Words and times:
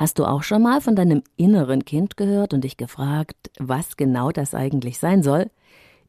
Hast 0.00 0.18
du 0.18 0.24
auch 0.24 0.42
schon 0.42 0.62
mal 0.62 0.80
von 0.80 0.96
deinem 0.96 1.22
inneren 1.36 1.84
Kind 1.84 2.16
gehört 2.16 2.54
und 2.54 2.64
dich 2.64 2.78
gefragt, 2.78 3.50
was 3.58 3.98
genau 3.98 4.30
das 4.30 4.54
eigentlich 4.54 4.98
sein 4.98 5.22
soll? 5.22 5.50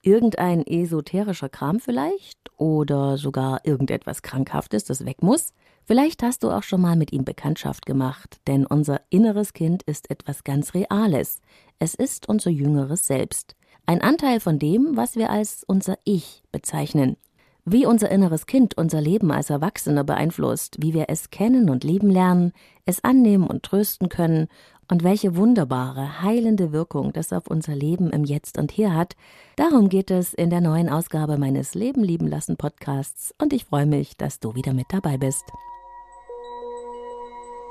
Irgendein 0.01 0.65
esoterischer 0.65 1.49
Kram 1.49 1.81
vielleicht? 1.81 2.39
Oder 2.55 3.17
sogar 3.17 3.65
irgendetwas 3.65 4.21
Krankhaftes, 4.21 4.85
das 4.85 5.05
weg 5.05 5.21
muss? 5.21 5.53
Vielleicht 5.83 6.23
hast 6.23 6.43
du 6.43 6.51
auch 6.51 6.63
schon 6.63 6.79
mal 6.79 6.95
mit 6.95 7.11
ihm 7.11 7.25
Bekanntschaft 7.25 7.85
gemacht, 7.85 8.39
denn 8.47 8.65
unser 8.65 9.01
inneres 9.09 9.51
Kind 9.51 9.83
ist 9.83 10.09
etwas 10.09 10.45
ganz 10.45 10.73
Reales. 10.73 11.41
Es 11.77 11.93
ist 11.93 12.29
unser 12.29 12.49
jüngeres 12.49 13.05
Selbst. 13.05 13.57
Ein 13.87 14.01
Anteil 14.01 14.39
von 14.39 14.57
dem, 14.57 14.95
was 14.95 15.17
wir 15.17 15.31
als 15.31 15.65
unser 15.67 15.97
Ich 16.05 16.43
bezeichnen. 16.53 17.17
Wie 17.65 17.85
unser 17.85 18.09
inneres 18.09 18.47
Kind 18.47 18.77
unser 18.77 19.01
Leben 19.01 19.31
als 19.31 19.51
Erwachsene 19.51 20.03
beeinflusst, 20.03 20.77
wie 20.79 20.93
wir 20.93 21.05
es 21.09 21.29
kennen 21.29 21.69
und 21.69 21.83
lieben 21.83 22.09
lernen, 22.09 22.53
es 22.85 23.03
annehmen 23.03 23.45
und 23.45 23.61
trösten 23.63 24.09
können 24.09 24.47
und 24.89 25.03
welche 25.03 25.35
wunderbare, 25.35 26.21
heilende 26.23 26.71
Wirkung 26.71 27.13
das 27.13 27.31
auf 27.31 27.47
unser 27.47 27.75
Leben 27.75 28.09
im 28.09 28.23
Jetzt 28.25 28.57
und 28.57 28.71
Hier 28.71 28.95
hat, 28.95 29.15
darum 29.55 29.89
geht 29.89 30.09
es 30.09 30.33
in 30.33 30.49
der 30.49 30.61
neuen 30.61 30.89
Ausgabe 30.89 31.37
meines 31.37 31.75
Leben 31.75 32.03
lieben 32.03 32.27
lassen 32.27 32.57
Podcasts 32.57 33.33
und 33.37 33.53
ich 33.53 33.65
freue 33.65 33.85
mich, 33.85 34.17
dass 34.17 34.39
du 34.39 34.55
wieder 34.55 34.73
mit 34.73 34.87
dabei 34.89 35.17
bist. 35.17 35.45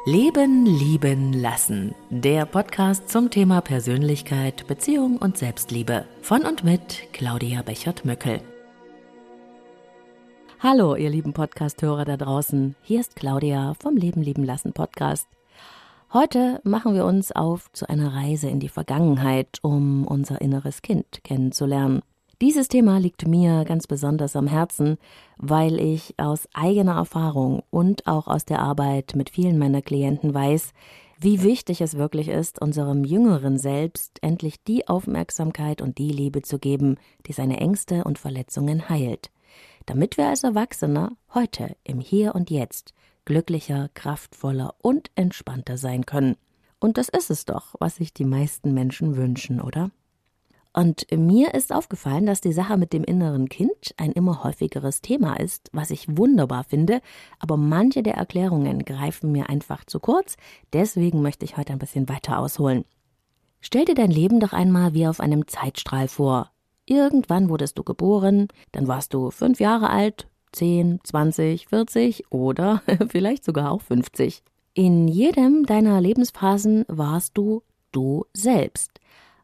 Leben 0.06 0.64
lieben 0.64 1.34
lassen. 1.34 1.94
Der 2.08 2.46
Podcast 2.46 3.10
zum 3.10 3.28
Thema 3.28 3.60
Persönlichkeit, 3.60 4.66
Beziehung 4.66 5.18
und 5.18 5.36
Selbstliebe 5.36 6.06
von 6.22 6.42
und 6.46 6.64
mit 6.64 7.12
Claudia 7.12 7.60
Bechert-Möckel. 7.60 8.40
Hallo, 10.62 10.94
ihr 10.94 11.08
lieben 11.08 11.32
Podcast-Hörer 11.32 12.04
da 12.04 12.18
draußen. 12.18 12.76
Hier 12.82 13.00
ist 13.00 13.16
Claudia 13.16 13.72
vom 13.80 13.96
Leben 13.96 14.20
lieben 14.20 14.44
lassen 14.44 14.74
Podcast. 14.74 15.26
Heute 16.12 16.60
machen 16.64 16.94
wir 16.94 17.06
uns 17.06 17.32
auf 17.32 17.72
zu 17.72 17.88
einer 17.88 18.12
Reise 18.12 18.50
in 18.50 18.60
die 18.60 18.68
Vergangenheit, 18.68 19.58
um 19.62 20.06
unser 20.06 20.42
inneres 20.42 20.82
Kind 20.82 21.24
kennenzulernen. 21.24 22.02
Dieses 22.42 22.68
Thema 22.68 22.98
liegt 23.00 23.26
mir 23.26 23.64
ganz 23.64 23.86
besonders 23.86 24.36
am 24.36 24.46
Herzen, 24.46 24.98
weil 25.38 25.80
ich 25.80 26.12
aus 26.18 26.46
eigener 26.52 26.96
Erfahrung 26.96 27.62
und 27.70 28.06
auch 28.06 28.26
aus 28.26 28.44
der 28.44 28.58
Arbeit 28.58 29.14
mit 29.16 29.30
vielen 29.30 29.56
meiner 29.56 29.80
Klienten 29.80 30.34
weiß, 30.34 30.74
wie 31.18 31.42
wichtig 31.42 31.80
es 31.80 31.96
wirklich 31.96 32.28
ist, 32.28 32.60
unserem 32.60 33.04
jüngeren 33.04 33.56
Selbst 33.56 34.18
endlich 34.20 34.62
die 34.62 34.88
Aufmerksamkeit 34.88 35.80
und 35.80 35.96
die 35.96 36.10
Liebe 36.10 36.42
zu 36.42 36.58
geben, 36.58 36.98
die 37.26 37.32
seine 37.32 37.60
Ängste 37.60 38.04
und 38.04 38.18
Verletzungen 38.18 38.90
heilt 38.90 39.30
damit 39.86 40.16
wir 40.16 40.28
als 40.28 40.44
Erwachsene 40.44 41.16
heute 41.34 41.76
im 41.84 42.00
Hier 42.00 42.34
und 42.34 42.50
Jetzt 42.50 42.94
glücklicher, 43.24 43.90
kraftvoller 43.94 44.74
und 44.82 45.10
entspannter 45.14 45.76
sein 45.76 46.06
können. 46.06 46.36
Und 46.80 46.98
das 46.98 47.08
ist 47.08 47.30
es 47.30 47.44
doch, 47.44 47.74
was 47.78 47.96
sich 47.96 48.12
die 48.12 48.24
meisten 48.24 48.72
Menschen 48.74 49.16
wünschen, 49.16 49.60
oder? 49.60 49.90
Und 50.72 51.06
mir 51.10 51.54
ist 51.54 51.72
aufgefallen, 51.72 52.26
dass 52.26 52.40
die 52.40 52.52
Sache 52.52 52.76
mit 52.76 52.92
dem 52.92 53.02
inneren 53.02 53.48
Kind 53.48 53.92
ein 53.96 54.12
immer 54.12 54.44
häufigeres 54.44 55.00
Thema 55.00 55.34
ist, 55.34 55.68
was 55.72 55.90
ich 55.90 56.16
wunderbar 56.16 56.62
finde, 56.62 57.00
aber 57.40 57.56
manche 57.56 58.04
der 58.04 58.14
Erklärungen 58.14 58.84
greifen 58.84 59.32
mir 59.32 59.48
einfach 59.48 59.84
zu 59.84 59.98
kurz, 59.98 60.36
deswegen 60.72 61.22
möchte 61.22 61.44
ich 61.44 61.56
heute 61.56 61.72
ein 61.72 61.80
bisschen 61.80 62.08
weiter 62.08 62.38
ausholen. 62.38 62.84
Stell 63.60 63.84
dir 63.84 63.96
dein 63.96 64.12
Leben 64.12 64.38
doch 64.40 64.52
einmal 64.52 64.94
wie 64.94 65.08
auf 65.08 65.20
einem 65.20 65.48
Zeitstrahl 65.48 66.06
vor. 66.06 66.50
Irgendwann 66.90 67.48
wurdest 67.48 67.78
du 67.78 67.84
geboren, 67.84 68.48
dann 68.72 68.88
warst 68.88 69.14
du 69.14 69.30
fünf 69.30 69.60
Jahre 69.60 69.90
alt, 69.90 70.26
zehn, 70.50 70.98
zwanzig, 71.04 71.68
vierzig 71.68 72.24
oder 72.30 72.82
vielleicht 73.08 73.44
sogar 73.44 73.70
auch 73.70 73.80
fünfzig. 73.80 74.42
In 74.74 75.06
jedem 75.06 75.66
deiner 75.66 76.00
Lebensphasen 76.00 76.84
warst 76.88 77.38
du 77.38 77.62
du 77.92 78.24
selbst. 78.32 78.98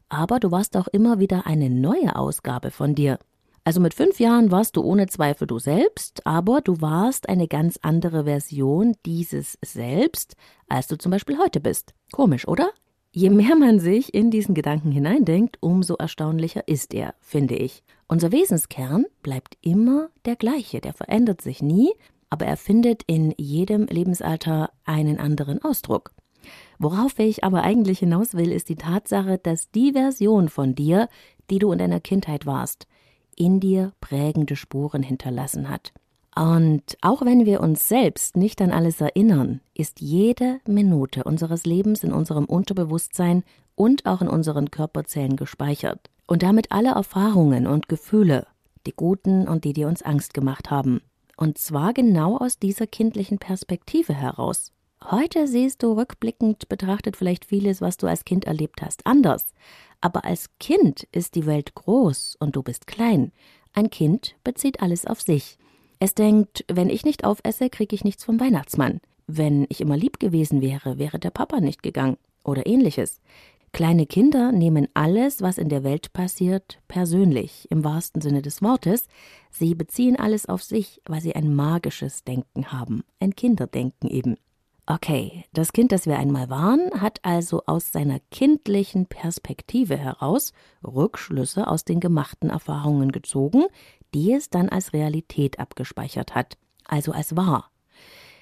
Aber 0.09 0.41
du 0.41 0.51
warst 0.51 0.75
auch 0.75 0.87
immer 0.89 1.19
wieder 1.19 1.47
eine 1.47 1.69
neue 1.69 2.17
Ausgabe 2.17 2.69
von 2.69 2.95
dir. 2.95 3.17
Also 3.63 3.79
mit 3.79 3.93
fünf 3.93 4.19
Jahren 4.19 4.51
warst 4.51 4.75
du 4.75 4.81
ohne 4.81 5.07
Zweifel 5.07 5.47
du 5.47 5.57
selbst, 5.57 6.27
aber 6.27 6.59
du 6.59 6.81
warst 6.81 7.29
eine 7.29 7.47
ganz 7.47 7.79
andere 7.81 8.25
Version 8.25 8.97
dieses 9.05 9.57
Selbst, 9.61 10.35
als 10.67 10.87
du 10.87 10.97
zum 10.97 11.13
Beispiel 11.13 11.37
heute 11.37 11.61
bist. 11.61 11.93
Komisch, 12.11 12.45
oder? 12.45 12.71
Je 13.11 13.29
mehr 13.29 13.55
man 13.55 13.79
sich 13.79 14.13
in 14.13 14.31
diesen 14.31 14.53
Gedanken 14.53 14.91
hineindenkt, 14.91 15.57
umso 15.61 15.95
erstaunlicher 15.95 16.67
ist 16.67 16.93
er, 16.93 17.15
finde 17.19 17.55
ich. 17.55 17.83
Unser 18.07 18.31
Wesenskern 18.31 19.05
bleibt 19.23 19.57
immer 19.61 20.09
der 20.25 20.35
gleiche, 20.35 20.81
der 20.81 20.93
verändert 20.93 21.41
sich 21.41 21.61
nie, 21.61 21.93
aber 22.29 22.45
er 22.45 22.57
findet 22.57 23.03
in 23.07 23.33
jedem 23.37 23.85
Lebensalter 23.85 24.71
einen 24.85 25.19
anderen 25.19 25.63
Ausdruck. 25.63 26.11
Worauf 26.79 27.17
ich 27.19 27.43
aber 27.43 27.63
eigentlich 27.63 27.99
hinaus 27.99 28.33
will, 28.33 28.51
ist 28.51 28.69
die 28.69 28.75
Tatsache, 28.75 29.37
dass 29.37 29.71
die 29.71 29.93
Version 29.93 30.49
von 30.49 30.75
dir, 30.75 31.09
die 31.49 31.59
du 31.59 31.71
in 31.71 31.79
deiner 31.79 31.99
Kindheit 31.99 32.45
warst, 32.45 32.87
in 33.35 33.59
dir 33.59 33.93
prägende 33.99 34.55
Spuren 34.55 35.03
hinterlassen 35.03 35.69
hat. 35.69 35.93
Und 36.37 36.97
auch 37.01 37.23
wenn 37.25 37.47
wir 37.47 37.61
uns 37.61 37.87
selbst 37.87 38.37
nicht 38.37 38.61
an 38.61 38.69
alles 38.69 39.01
erinnern, 39.01 39.59
ist 39.73 40.01
jede 40.01 40.59
Minute 40.67 41.23
unseres 41.23 41.65
Lebens 41.65 42.03
in 42.03 42.13
unserem 42.13 42.45
Unterbewusstsein 42.45 43.43
und 43.73 44.05
auch 44.05 44.21
in 44.21 44.27
unseren 44.27 44.69
Körperzellen 44.69 45.35
gespeichert. 45.35 46.11
Und 46.27 46.43
damit 46.43 46.71
alle 46.71 46.89
Erfahrungen 46.89 47.65
und 47.65 47.89
Gefühle, 47.89 48.45
die 48.85 48.91
guten 48.91 49.47
und 49.47 49.63
die, 49.63 49.73
die 49.73 49.85
uns 49.85 50.03
Angst 50.03 50.35
gemacht 50.35 50.69
haben. 50.69 51.01
Und 51.37 51.57
zwar 51.57 51.93
genau 51.93 52.37
aus 52.37 52.59
dieser 52.59 52.85
kindlichen 52.85 53.39
Perspektive 53.39 54.13
heraus. 54.13 54.73
Heute 55.03 55.47
siehst 55.47 55.81
du 55.81 55.93
rückblickend 55.93 56.69
betrachtet 56.69 57.17
vielleicht 57.17 57.45
vieles, 57.45 57.81
was 57.81 57.97
du 57.97 58.05
als 58.05 58.25
Kind 58.25 58.45
erlebt 58.45 58.83
hast, 58.83 59.07
anders. 59.07 59.55
Aber 60.01 60.23
als 60.23 60.51
Kind 60.59 61.07
ist 61.11 61.33
die 61.33 61.47
Welt 61.47 61.73
groß 61.73 62.35
und 62.39 62.55
du 62.55 62.61
bist 62.61 62.85
klein. 62.85 63.31
Ein 63.73 63.89
Kind 63.89 64.35
bezieht 64.43 64.81
alles 64.81 65.07
auf 65.07 65.21
sich. 65.21 65.57
Es 65.99 66.13
denkt, 66.13 66.63
wenn 66.67 66.89
ich 66.89 67.05
nicht 67.05 67.23
aufesse, 67.23 67.69
kriege 67.69 67.95
ich 67.95 68.03
nichts 68.03 68.23
vom 68.23 68.39
Weihnachtsmann. 68.39 68.99
Wenn 69.25 69.65
ich 69.69 69.81
immer 69.81 69.97
lieb 69.97 70.19
gewesen 70.19 70.61
wäre, 70.61 70.99
wäre 70.99 71.19
der 71.19 71.31
Papa 71.31 71.59
nicht 71.59 71.83
gegangen. 71.83 72.17
Oder 72.43 72.65
ähnliches. 72.65 73.19
Kleine 73.73 74.05
Kinder 74.05 74.51
nehmen 74.51 74.87
alles, 74.93 75.41
was 75.41 75.57
in 75.57 75.69
der 75.69 75.83
Welt 75.83 76.13
passiert, 76.13 76.79
persönlich, 76.87 77.67
im 77.69 77.83
wahrsten 77.83 78.21
Sinne 78.21 78.41
des 78.41 78.61
Wortes. 78.61 79.07
Sie 79.51 79.75
beziehen 79.75 80.15
alles 80.15 80.47
auf 80.47 80.63
sich, 80.63 81.01
weil 81.05 81.21
sie 81.21 81.35
ein 81.35 81.53
magisches 81.53 82.23
Denken 82.23 82.71
haben, 82.71 83.03
ein 83.19 83.35
Kinderdenken 83.35 84.07
eben. 84.07 84.37
Okay, 84.89 85.43
das 85.51 85.73
Kind, 85.73 85.91
das 85.91 86.05
wir 86.05 86.17
einmal 86.17 86.49
waren, 86.49 87.01
hat 87.01 87.19
also 87.23 87.63
aus 87.65 87.91
seiner 87.91 88.21
kindlichen 88.31 89.05
Perspektive 89.05 89.97
heraus 89.97 90.53
Rückschlüsse 90.81 91.67
aus 91.67 91.83
den 91.83 91.99
gemachten 91.99 92.49
Erfahrungen 92.49 93.11
gezogen, 93.11 93.65
die 94.13 94.33
es 94.33 94.49
dann 94.49 94.69
als 94.69 94.93
Realität 94.93 95.59
abgespeichert 95.59 96.35
hat, 96.35 96.57
also 96.85 97.11
als 97.11 97.35
wahr. 97.35 97.71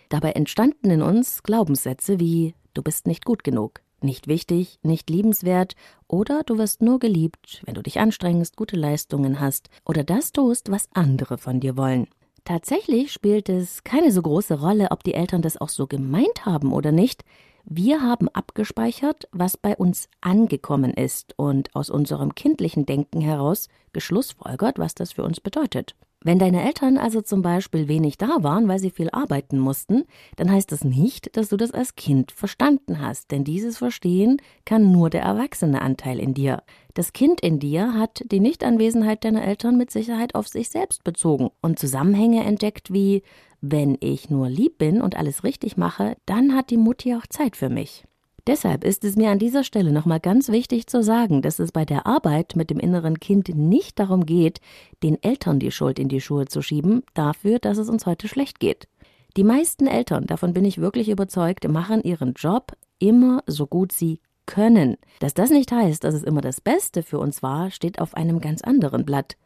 Dabei 0.10 0.32
entstanden 0.32 0.92
in 0.92 1.02
uns 1.02 1.44
Glaubenssätze 1.44 2.20
wie 2.20 2.54
du 2.74 2.82
bist 2.82 3.08
nicht 3.08 3.26
gut 3.26 3.44
genug, 3.44 3.82
nicht 4.02 4.28
wichtig, 4.28 4.80
nicht 4.84 5.10
liebenswert 5.10 5.76
oder 6.08 6.44
du 6.44 6.58
wirst 6.58 6.82
nur 6.82 7.00
geliebt, 7.00 7.62
wenn 7.66 7.74
du 7.74 7.82
dich 7.82 8.00
anstrengst, 8.00 8.56
gute 8.56 8.76
Leistungen 8.76 9.40
hast 9.40 9.70
oder 9.86 10.04
das 10.04 10.32
tust, 10.32 10.72
was 10.72 10.88
andere 10.94 11.38
von 11.38 11.60
dir 11.60 11.78
wollen. 11.78 12.08
Tatsächlich 12.44 13.12
spielt 13.12 13.50
es 13.50 13.84
keine 13.84 14.12
so 14.12 14.22
große 14.22 14.60
Rolle, 14.60 14.90
ob 14.92 15.04
die 15.04 15.16
Eltern 15.16 15.42
das 15.42 15.60
auch 15.60 15.70
so 15.70 15.88
gemeint 15.88 16.46
haben 16.46 16.74
oder 16.74 16.92
nicht. 16.92 17.26
Wir 17.68 18.04
haben 18.04 18.30
abgespeichert, 18.30 19.28
was 19.32 19.58
bei 19.58 19.76
uns 19.76 20.08
angekommen 20.22 20.94
ist 20.94 21.34
und 21.36 21.76
aus 21.76 21.90
unserem 21.90 22.36
kindlichen 22.36 22.86
Denken 22.86 23.22
heraus 23.22 23.70
geschlussfolgert, 23.92 24.78
was 24.78 24.94
das 24.94 25.14
für 25.14 25.24
uns 25.24 25.42
bedeutet. 25.42 25.96
Wenn 26.24 26.38
deine 26.38 26.64
Eltern 26.64 26.98
also 26.98 27.22
zum 27.22 27.42
Beispiel 27.42 27.88
wenig 27.88 28.18
da 28.18 28.38
waren, 28.42 28.68
weil 28.68 28.80
sie 28.80 28.92
viel 28.92 29.10
arbeiten 29.12 29.60
mussten, 29.60 30.06
dann 30.38 30.52
heißt 30.52 30.72
das 30.72 30.84
nicht, 30.84 31.38
dass 31.38 31.50
du 31.50 31.58
das 31.58 31.72
als 31.72 31.96
Kind 31.96 32.32
verstanden 32.32 33.00
hast, 33.00 33.32
denn 33.32 33.44
dieses 33.44 33.78
Verstehen 33.78 34.42
kann 34.64 34.92
nur 34.92 35.10
der 35.10 35.22
erwachsene 35.22 35.82
Anteil 35.82 36.20
in 36.20 36.36
dir. 36.36 36.62
Das 36.94 37.14
Kind 37.14 37.42
in 37.42 37.60
dir 37.60 37.94
hat 37.94 38.24
die 38.32 38.40
Nichtanwesenheit 38.40 39.24
deiner 39.24 39.44
Eltern 39.44 39.78
mit 39.78 39.92
Sicherheit 39.92 40.34
auf 40.34 40.48
sich 40.48 40.70
selbst 40.70 41.04
bezogen 41.04 41.50
und 41.62 41.78
Zusammenhänge 41.78 42.44
entdeckt 42.44 42.94
wie 42.94 43.24
wenn 43.62 43.98
ich 44.00 44.30
nur 44.30 44.50
lieb 44.50 44.78
bin 44.78 45.02
und 45.02 45.16
alles 45.16 45.44
richtig 45.44 45.78
mache, 45.78 46.16
dann 46.26 46.56
hat 46.56 46.70
die 46.70 46.78
Mutti 46.78 47.16
auch 47.16 47.28
Zeit 47.28 47.56
für 47.56 47.70
mich. 47.70 48.06
Deshalb 48.48 48.84
ist 48.84 49.04
es 49.04 49.16
mir 49.16 49.32
an 49.32 49.40
dieser 49.40 49.64
Stelle 49.64 49.92
nochmal 49.92 50.20
ganz 50.20 50.50
wichtig 50.50 50.86
zu 50.86 51.02
sagen, 51.02 51.42
dass 51.42 51.58
es 51.58 51.72
bei 51.72 51.84
der 51.84 52.06
Arbeit 52.06 52.56
mit 52.56 52.70
dem 52.70 52.80
inneren 52.80 53.20
Kind 53.20 53.50
nicht 53.50 53.98
darum 53.98 54.28
geht, 54.28 54.62
den 55.02 55.22
Eltern 55.24 55.58
die 55.58 55.72
Schuld 55.72 55.98
in 55.98 56.10
die 56.10 56.22
Schuhe 56.22 56.46
zu 56.46 56.62
schieben, 56.62 57.02
dafür, 57.16 57.58
dass 57.58 57.80
es 57.80 57.90
uns 57.90 58.06
heute 58.06 58.28
schlecht 58.28 58.60
geht. 58.60 58.88
Die 59.36 59.44
meisten 59.44 59.88
Eltern, 59.88 60.28
davon 60.28 60.54
bin 60.54 60.64
ich 60.64 60.78
wirklich 60.78 61.10
überzeugt, 61.10 61.68
machen 61.68 62.04
ihren 62.04 62.34
Job 62.34 62.74
immer 63.00 63.44
so 63.48 63.66
gut 63.66 63.92
sie 63.92 64.22
können. 64.46 64.98
Dass 65.20 65.34
das 65.34 65.50
nicht 65.50 65.72
heißt, 65.72 66.04
dass 66.04 66.14
es 66.14 66.24
immer 66.24 66.42
das 66.42 66.62
Beste 66.62 67.02
für 67.02 67.18
uns 67.18 67.42
war, 67.42 67.72
steht 67.72 68.00
auf 68.00 68.14
einem 68.14 68.42
ganz 68.42 68.62
anderen 68.62 69.06
Blatt. 69.06 69.38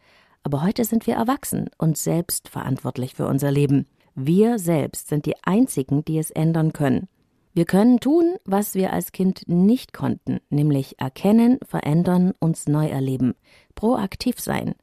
Aber 0.44 0.62
heute 0.62 0.84
sind 0.84 1.08
wir 1.08 1.16
erwachsen 1.16 1.70
und 1.78 1.98
selbst 1.98 2.50
verantwortlich 2.50 3.16
für 3.16 3.28
unser 3.28 3.52
Leben. 3.52 3.88
Wir 4.22 4.60
selbst 4.60 5.08
sind 5.08 5.26
die 5.26 5.42
Einzigen, 5.44 6.04
die 6.04 6.18
es 6.18 6.30
ändern 6.30 6.74
können. 6.74 7.08
Wir 7.54 7.64
können 7.64 8.02
tun, 8.02 8.36
was 8.44 8.76
wir 8.76 8.92
als 8.92 9.14
Kind 9.14 9.44
nicht 9.48 9.94
konnten, 9.94 10.42
nämlich 10.50 11.00
erkennen, 11.00 11.58
verändern, 11.66 12.34
uns 12.38 12.68
neu 12.68 12.88
erleben, 12.88 13.36
proaktiv 13.76 14.38
sein. 14.42 14.76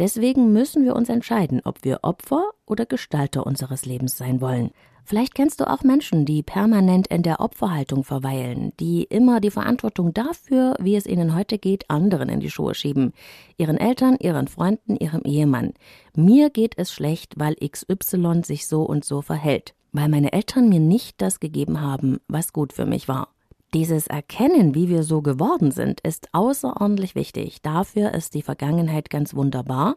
Deswegen 0.00 0.54
müssen 0.54 0.86
wir 0.86 0.96
uns 0.96 1.10
entscheiden, 1.10 1.60
ob 1.62 1.84
wir 1.84 1.98
Opfer 2.04 2.52
oder 2.64 2.86
Gestalter 2.86 3.46
unseres 3.46 3.84
Lebens 3.84 4.16
sein 4.16 4.40
wollen. 4.40 4.70
Vielleicht 5.04 5.34
kennst 5.34 5.60
du 5.60 5.68
auch 5.68 5.82
Menschen, 5.82 6.24
die 6.24 6.42
permanent 6.42 7.08
in 7.08 7.22
der 7.22 7.40
Opferhaltung 7.40 8.02
verweilen, 8.02 8.72
die 8.80 9.04
immer 9.04 9.40
die 9.40 9.50
Verantwortung 9.50 10.14
dafür, 10.14 10.74
wie 10.80 10.96
es 10.96 11.04
ihnen 11.04 11.34
heute 11.34 11.58
geht, 11.58 11.90
anderen 11.90 12.30
in 12.30 12.40
die 12.40 12.50
Schuhe 12.50 12.74
schieben. 12.74 13.12
Ihren 13.58 13.76
Eltern, 13.76 14.16
ihren 14.18 14.48
Freunden, 14.48 14.96
ihrem 14.96 15.20
Ehemann. 15.24 15.74
Mir 16.16 16.48
geht 16.48 16.78
es 16.78 16.90
schlecht, 16.90 17.38
weil 17.38 17.56
XY 17.56 18.40
sich 18.42 18.68
so 18.68 18.84
und 18.84 19.04
so 19.04 19.20
verhält. 19.20 19.74
Weil 19.92 20.08
meine 20.08 20.32
Eltern 20.32 20.70
mir 20.70 20.80
nicht 20.80 21.20
das 21.20 21.40
gegeben 21.40 21.82
haben, 21.82 22.20
was 22.26 22.54
gut 22.54 22.72
für 22.72 22.86
mich 22.86 23.06
war. 23.06 23.28
Dieses 23.72 24.08
Erkennen, 24.08 24.74
wie 24.74 24.88
wir 24.88 25.04
so 25.04 25.22
geworden 25.22 25.70
sind, 25.70 26.00
ist 26.00 26.28
außerordentlich 26.32 27.14
wichtig. 27.14 27.62
Dafür 27.62 28.12
ist 28.14 28.34
die 28.34 28.42
Vergangenheit 28.42 29.10
ganz 29.10 29.34
wunderbar. 29.34 29.96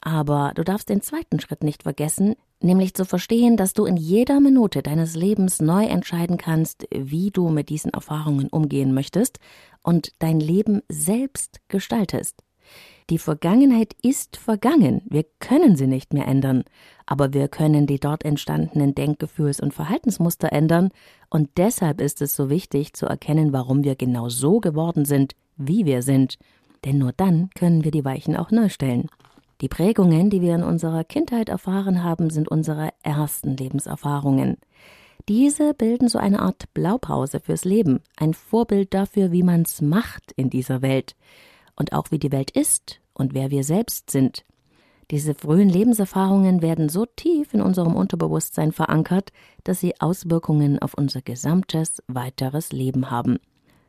Aber 0.00 0.52
du 0.54 0.64
darfst 0.64 0.88
den 0.88 1.00
zweiten 1.00 1.40
Schritt 1.40 1.62
nicht 1.62 1.84
vergessen, 1.84 2.34
nämlich 2.60 2.94
zu 2.94 3.04
verstehen, 3.04 3.56
dass 3.56 3.72
du 3.72 3.86
in 3.86 3.96
jeder 3.96 4.40
Minute 4.40 4.82
deines 4.82 5.14
Lebens 5.14 5.62
neu 5.62 5.84
entscheiden 5.84 6.36
kannst, 6.36 6.86
wie 6.90 7.30
du 7.30 7.48
mit 7.48 7.68
diesen 7.68 7.92
Erfahrungen 7.92 8.48
umgehen 8.48 8.92
möchtest 8.92 9.38
und 9.82 10.12
dein 10.18 10.40
Leben 10.40 10.82
selbst 10.88 11.60
gestaltest. 11.68 12.42
Die 13.10 13.18
Vergangenheit 13.18 13.94
ist 14.02 14.36
vergangen, 14.36 15.02
wir 15.06 15.24
können 15.38 15.76
sie 15.76 15.86
nicht 15.86 16.14
mehr 16.14 16.26
ändern, 16.26 16.64
aber 17.06 17.32
wir 17.32 17.48
können 17.48 17.86
die 17.86 18.00
dort 18.00 18.24
entstandenen 18.24 18.94
Denkgefühls- 18.94 19.60
und 19.60 19.74
Verhaltensmuster 19.74 20.52
ändern, 20.52 20.90
und 21.30 21.50
deshalb 21.56 22.00
ist 22.00 22.22
es 22.22 22.36
so 22.36 22.48
wichtig 22.48 22.94
zu 22.94 23.06
erkennen, 23.06 23.52
warum 23.52 23.84
wir 23.84 23.96
genau 23.96 24.28
so 24.28 24.60
geworden 24.60 25.04
sind, 25.04 25.34
wie 25.56 25.84
wir 25.84 26.02
sind, 26.02 26.38
denn 26.84 26.98
nur 26.98 27.12
dann 27.12 27.50
können 27.54 27.84
wir 27.84 27.90
die 27.90 28.04
Weichen 28.04 28.36
auch 28.36 28.50
neu 28.50 28.68
stellen. 28.68 29.08
Die 29.60 29.68
Prägungen, 29.68 30.30
die 30.30 30.40
wir 30.40 30.54
in 30.54 30.62
unserer 30.62 31.04
Kindheit 31.04 31.48
erfahren 31.48 32.02
haben, 32.02 32.30
sind 32.30 32.48
unsere 32.48 32.90
ersten 33.02 33.56
Lebenserfahrungen. 33.56 34.58
Diese 35.28 35.72
bilden 35.72 36.08
so 36.08 36.18
eine 36.18 36.40
Art 36.40 36.72
Blaupause 36.74 37.40
fürs 37.40 37.64
Leben, 37.64 38.00
ein 38.16 38.34
Vorbild 38.34 38.92
dafür, 38.92 39.32
wie 39.32 39.42
man's 39.42 39.80
macht 39.80 40.32
in 40.36 40.50
dieser 40.50 40.82
Welt 40.82 41.16
und 41.76 41.92
auch 41.92 42.10
wie 42.10 42.18
die 42.18 42.32
Welt 42.32 42.50
ist 42.50 43.00
und 43.14 43.32
wer 43.32 43.50
wir 43.50 43.64
selbst 43.64 44.10
sind. 44.10 44.44
Diese 45.10 45.34
frühen 45.34 45.68
Lebenserfahrungen 45.68 46.62
werden 46.62 46.88
so 46.88 47.04
tief 47.04 47.52
in 47.52 47.60
unserem 47.60 47.94
Unterbewusstsein 47.94 48.72
verankert, 48.72 49.32
dass 49.62 49.80
sie 49.80 50.00
Auswirkungen 50.00 50.78
auf 50.78 50.94
unser 50.94 51.20
gesamtes 51.20 52.02
weiteres 52.06 52.72
Leben 52.72 53.10
haben. 53.10 53.38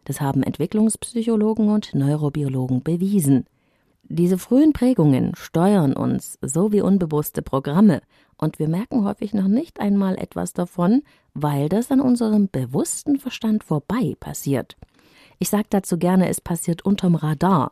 Das 0.03 0.21
haben 0.21 0.43
Entwicklungspsychologen 0.43 1.69
und 1.69 1.95
Neurobiologen 1.95 2.83
bewiesen. 2.83 3.45
Diese 4.07 4.37
frühen 4.37 4.71
Prägungen 4.71 5.33
steuern 5.35 5.93
uns 5.93 6.37
so 6.41 6.71
wie 6.71 6.81
unbewusste 6.81 7.41
Programme, 7.41 8.01
und 8.37 8.59
wir 8.59 8.67
merken 8.67 9.03
häufig 9.05 9.33
noch 9.33 9.47
nicht 9.47 9.79
einmal 9.79 10.15
etwas 10.19 10.53
davon, 10.53 11.01
weil 11.33 11.69
das 11.69 11.89
an 11.89 12.01
unserem 12.01 12.49
bewussten 12.51 13.17
Verstand 13.17 13.63
vorbei 13.63 14.15
passiert. 14.19 14.75
Ich 15.39 15.49
sage 15.49 15.67
dazu 15.69 15.97
gerne, 15.97 16.29
es 16.29 16.41
passiert 16.41 16.85
unterm 16.85 17.15
Radar. 17.15 17.71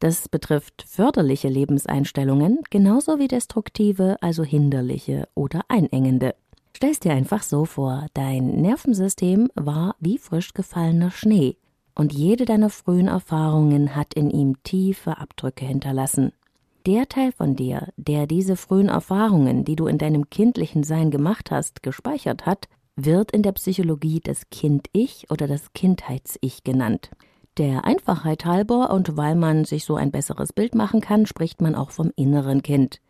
Das 0.00 0.28
betrifft 0.28 0.84
förderliche 0.86 1.48
Lebenseinstellungen 1.48 2.60
genauso 2.70 3.18
wie 3.18 3.28
destruktive, 3.28 4.16
also 4.20 4.44
hinderliche 4.44 5.28
oder 5.34 5.62
einengende. 5.68 6.34
Stell's 6.76 7.00
dir 7.00 7.12
einfach 7.12 7.42
so 7.42 7.64
vor, 7.64 8.06
dein 8.14 8.60
Nervensystem 8.60 9.48
war 9.54 9.96
wie 9.98 10.18
frisch 10.18 10.54
gefallener 10.54 11.10
Schnee 11.10 11.56
und 11.96 12.12
jede 12.12 12.44
deiner 12.44 12.70
frühen 12.70 13.08
Erfahrungen 13.08 13.96
hat 13.96 14.14
in 14.14 14.30
ihm 14.30 14.62
tiefe 14.62 15.18
Abdrücke 15.18 15.66
hinterlassen. 15.66 16.32
Der 16.86 17.08
Teil 17.08 17.32
von 17.32 17.56
dir, 17.56 17.88
der 17.96 18.28
diese 18.28 18.56
frühen 18.56 18.88
Erfahrungen, 18.88 19.64
die 19.64 19.74
du 19.74 19.88
in 19.88 19.98
deinem 19.98 20.30
kindlichen 20.30 20.84
Sein 20.84 21.10
gemacht 21.10 21.50
hast, 21.50 21.82
gespeichert 21.82 22.46
hat, 22.46 22.68
wird 22.94 23.32
in 23.32 23.42
der 23.42 23.52
Psychologie 23.52 24.20
das 24.20 24.48
Kind-Ich 24.50 25.30
oder 25.30 25.48
das 25.48 25.72
Kindheits-Ich 25.72 26.62
genannt. 26.62 27.10
Der 27.58 27.84
Einfachheit 27.84 28.44
halber 28.44 28.90
und 28.90 29.16
weil 29.16 29.34
man 29.34 29.64
sich 29.64 29.84
so 29.84 29.96
ein 29.96 30.12
besseres 30.12 30.52
Bild 30.52 30.76
machen 30.76 31.00
kann, 31.00 31.26
spricht 31.26 31.60
man 31.60 31.74
auch 31.74 31.90
vom 31.90 32.12
inneren 32.14 32.62
Kind. 32.62 33.00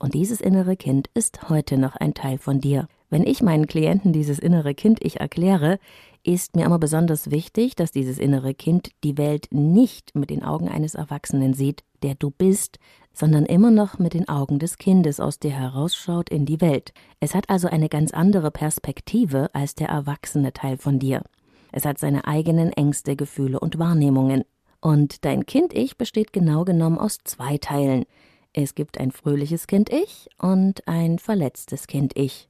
Und 0.00 0.14
dieses 0.14 0.40
innere 0.40 0.76
Kind 0.76 1.08
ist 1.14 1.48
heute 1.48 1.78
noch 1.78 1.94
ein 1.94 2.12
Teil 2.12 2.38
von 2.38 2.60
dir. 2.60 2.88
Wenn 3.08 3.24
ich 3.24 3.40
meinen 3.40 3.68
Klienten 3.68 4.12
dieses 4.12 4.40
innere 4.40 4.74
Kind 4.74 4.98
ich 5.00 5.20
erkläre, 5.20 5.78
ist 6.24 6.56
mir 6.56 6.64
immer 6.64 6.80
besonders 6.80 7.30
wichtig, 7.30 7.76
dass 7.76 7.92
dieses 7.92 8.18
innere 8.18 8.52
Kind 8.52 8.90
die 9.04 9.16
Welt 9.16 9.46
nicht 9.52 10.12
mit 10.16 10.30
den 10.30 10.42
Augen 10.42 10.68
eines 10.68 10.96
Erwachsenen 10.96 11.54
sieht, 11.54 11.84
der 12.02 12.16
du 12.16 12.32
bist, 12.32 12.80
sondern 13.12 13.46
immer 13.46 13.70
noch 13.70 14.00
mit 14.00 14.14
den 14.14 14.28
Augen 14.28 14.58
des 14.58 14.76
Kindes 14.76 15.20
aus 15.20 15.38
dir 15.38 15.52
herausschaut 15.52 16.30
in 16.30 16.46
die 16.46 16.60
Welt. 16.60 16.92
Es 17.20 17.36
hat 17.36 17.48
also 17.48 17.68
eine 17.68 17.88
ganz 17.88 18.12
andere 18.12 18.50
Perspektive 18.50 19.50
als 19.54 19.76
der 19.76 19.88
erwachsene 19.88 20.52
Teil 20.52 20.78
von 20.78 20.98
dir. 20.98 21.22
Es 21.76 21.84
hat 21.84 21.98
seine 21.98 22.24
eigenen 22.28 22.72
Ängste, 22.72 23.16
Gefühle 23.16 23.58
und 23.58 23.80
Wahrnehmungen. 23.80 24.44
Und 24.80 25.24
dein 25.24 25.44
Kind-Ich 25.44 25.98
besteht 25.98 26.32
genau 26.32 26.64
genommen 26.64 26.98
aus 26.98 27.18
zwei 27.24 27.58
Teilen. 27.58 28.04
Es 28.52 28.76
gibt 28.76 29.00
ein 29.00 29.10
fröhliches 29.10 29.66
Kind-Ich 29.66 30.28
und 30.38 30.86
ein 30.86 31.18
verletztes 31.18 31.88
Kind-Ich. 31.88 32.48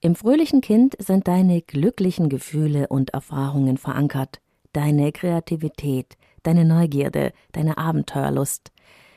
Im 0.00 0.16
fröhlichen 0.16 0.62
Kind 0.62 0.96
sind 0.98 1.28
deine 1.28 1.62
glücklichen 1.62 2.28
Gefühle 2.28 2.88
und 2.88 3.10
Erfahrungen 3.10 3.76
verankert, 3.76 4.40
deine 4.72 5.12
Kreativität, 5.12 6.16
deine 6.42 6.64
Neugierde, 6.64 7.32
deine 7.52 7.78
Abenteuerlust. 7.78 8.72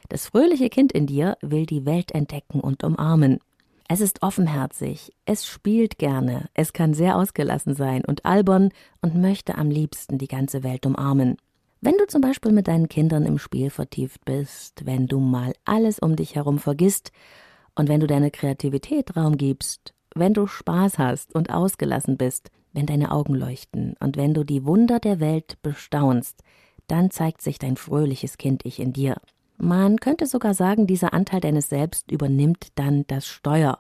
Das 0.10 0.28
fröhliche 0.28 0.70
Kind 0.70 0.92
in 0.92 1.08
dir 1.08 1.38
will 1.42 1.66
die 1.66 1.88
Welt 1.88 2.12
entdecken 2.12 2.60
und 2.60 2.84
umarmen. 2.84 3.40
Es 3.88 4.02
ist 4.02 4.24
offenherzig, 4.24 5.12
es 5.26 5.46
spielt 5.46 5.98
gerne, 5.98 6.50
es 6.54 6.74
kann 6.74 6.94
sehr 6.94 7.18
ausgelassen 7.18 7.76
sein 7.76 8.04
und 8.06 8.26
albern 8.26 8.70
und 9.02 9.16
möchte 9.16 9.56
am 9.56 9.70
liebsten 9.70 10.18
die 10.18 10.28
ganze 10.28 10.64
Welt 10.64 10.86
umarmen. 10.86 11.38
Wenn 11.82 11.98
du 11.98 12.08
zum 12.08 12.22
Beispiel 12.22 12.54
mit 12.54 12.68
deinen 12.68 12.88
Kindern 12.88 13.26
im 13.26 13.38
Spiel 13.38 13.70
vertieft 13.70 14.24
bist, 14.24 14.86
wenn 14.86 15.08
du 15.08 15.20
mal 15.20 15.54
alles 15.66 16.00
um 16.00 16.16
dich 16.16 16.36
herum 16.36 16.60
vergisst 16.60 17.12
und 17.76 17.90
wenn 17.90 18.00
du 18.00 18.08
deiner 18.08 18.32
Kreativität 18.32 19.18
Raum 19.18 19.36
gibst 19.38 19.94
wenn 20.16 20.34
du 20.34 20.48
Spaß 20.48 21.00
hast 21.00 21.34
und 21.34 21.50
ausgelassen 21.50 22.18
bist, 22.18 22.52
wenn 22.72 22.86
deine 22.86 23.12
Augen 23.12 23.36
leuchten 23.36 23.96
und 24.00 24.18
wenn 24.18 24.34
du 24.34 24.44
die 24.44 24.66
Wunder 24.66 25.00
der 25.00 25.20
Welt 25.20 25.58
bestaunst, 25.62 26.44
dann 26.88 27.12
zeigt 27.12 27.42
sich 27.42 27.60
dein 27.60 27.78
fröhliches 27.78 28.38
Kind-Ich 28.38 28.80
in 28.80 28.94
dir. 28.94 29.16
Man 29.58 29.98
könnte 29.98 30.26
sogar 30.26 30.54
sagen, 30.54 30.88
dieser 30.88 31.14
Anteil 31.14 31.40
deines 31.40 31.70
Selbst 31.70 32.12
übernimmt 32.12 32.68
dann 32.76 33.06
das 33.08 33.28
Steuer. 33.28 33.80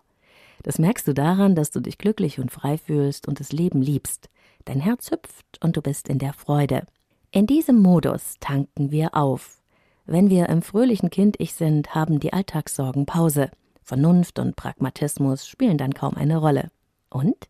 Das 0.64 0.80
merkst 0.80 1.08
du 1.08 1.14
daran, 1.14 1.56
dass 1.56 1.72
du 1.72 1.82
dich 1.82 1.98
glücklich 1.98 2.40
und 2.40 2.52
frei 2.52 2.78
fühlst 2.78 3.28
und 3.28 3.40
das 3.40 3.52
Leben 3.52 3.82
liebst. 3.82 4.30
Dein 4.66 4.80
Herz 4.80 5.12
hüpft 5.12 5.60
und 5.62 5.76
du 5.76 5.82
bist 5.82 6.08
in 6.08 6.20
der 6.20 6.34
Freude. 6.34 6.86
In 7.32 7.48
diesem 7.48 7.80
Modus 7.82 8.36
tanken 8.40 8.92
wir 8.92 9.16
auf. 9.16 9.62
Wenn 10.06 10.30
wir 10.30 10.50
im 10.50 10.62
fröhlichen 10.62 11.10
Kind-Ich 11.10 11.54
sind, 11.54 11.96
haben 11.96 12.20
die 12.20 12.32
Alltagssorgen 12.32 13.06
Pause. 13.06 13.50
Vernunft 13.84 14.40
und 14.40 14.56
Pragmatismus 14.56 15.48
spielen 15.48 15.78
dann 15.78 15.94
kaum 15.94 16.16
eine 16.16 16.38
Rolle. 16.38 16.72
Und? 17.10 17.50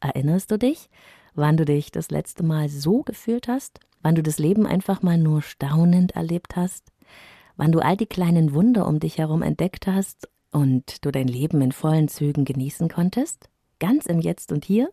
Erinnerst 0.00 0.50
du 0.50 0.58
dich, 0.58 0.88
wann 1.34 1.56
du 1.56 1.64
dich 1.64 1.90
das 1.90 2.10
letzte 2.10 2.42
Mal 2.42 2.68
so 2.68 3.02
gefühlt 3.02 3.48
hast? 3.48 3.80
Wann 4.02 4.14
du 4.14 4.22
das 4.22 4.38
Leben 4.38 4.66
einfach 4.66 5.02
mal 5.02 5.16
nur 5.16 5.40
staunend 5.40 6.12
erlebt 6.12 6.56
hast? 6.56 6.84
Wann 7.56 7.72
du 7.72 7.80
all 7.80 7.96
die 7.96 8.06
kleinen 8.06 8.52
Wunder 8.52 8.86
um 8.86 8.98
dich 8.98 9.18
herum 9.18 9.42
entdeckt 9.42 9.86
hast 9.86 10.28
und 10.50 11.04
du 11.04 11.10
dein 11.10 11.28
Leben 11.28 11.60
in 11.60 11.72
vollen 11.72 12.08
Zügen 12.08 12.44
genießen 12.44 12.88
konntest? 12.88 13.48
Ganz 13.78 14.06
im 14.06 14.20
Jetzt 14.20 14.50
und 14.52 14.64
Hier? 14.64 14.90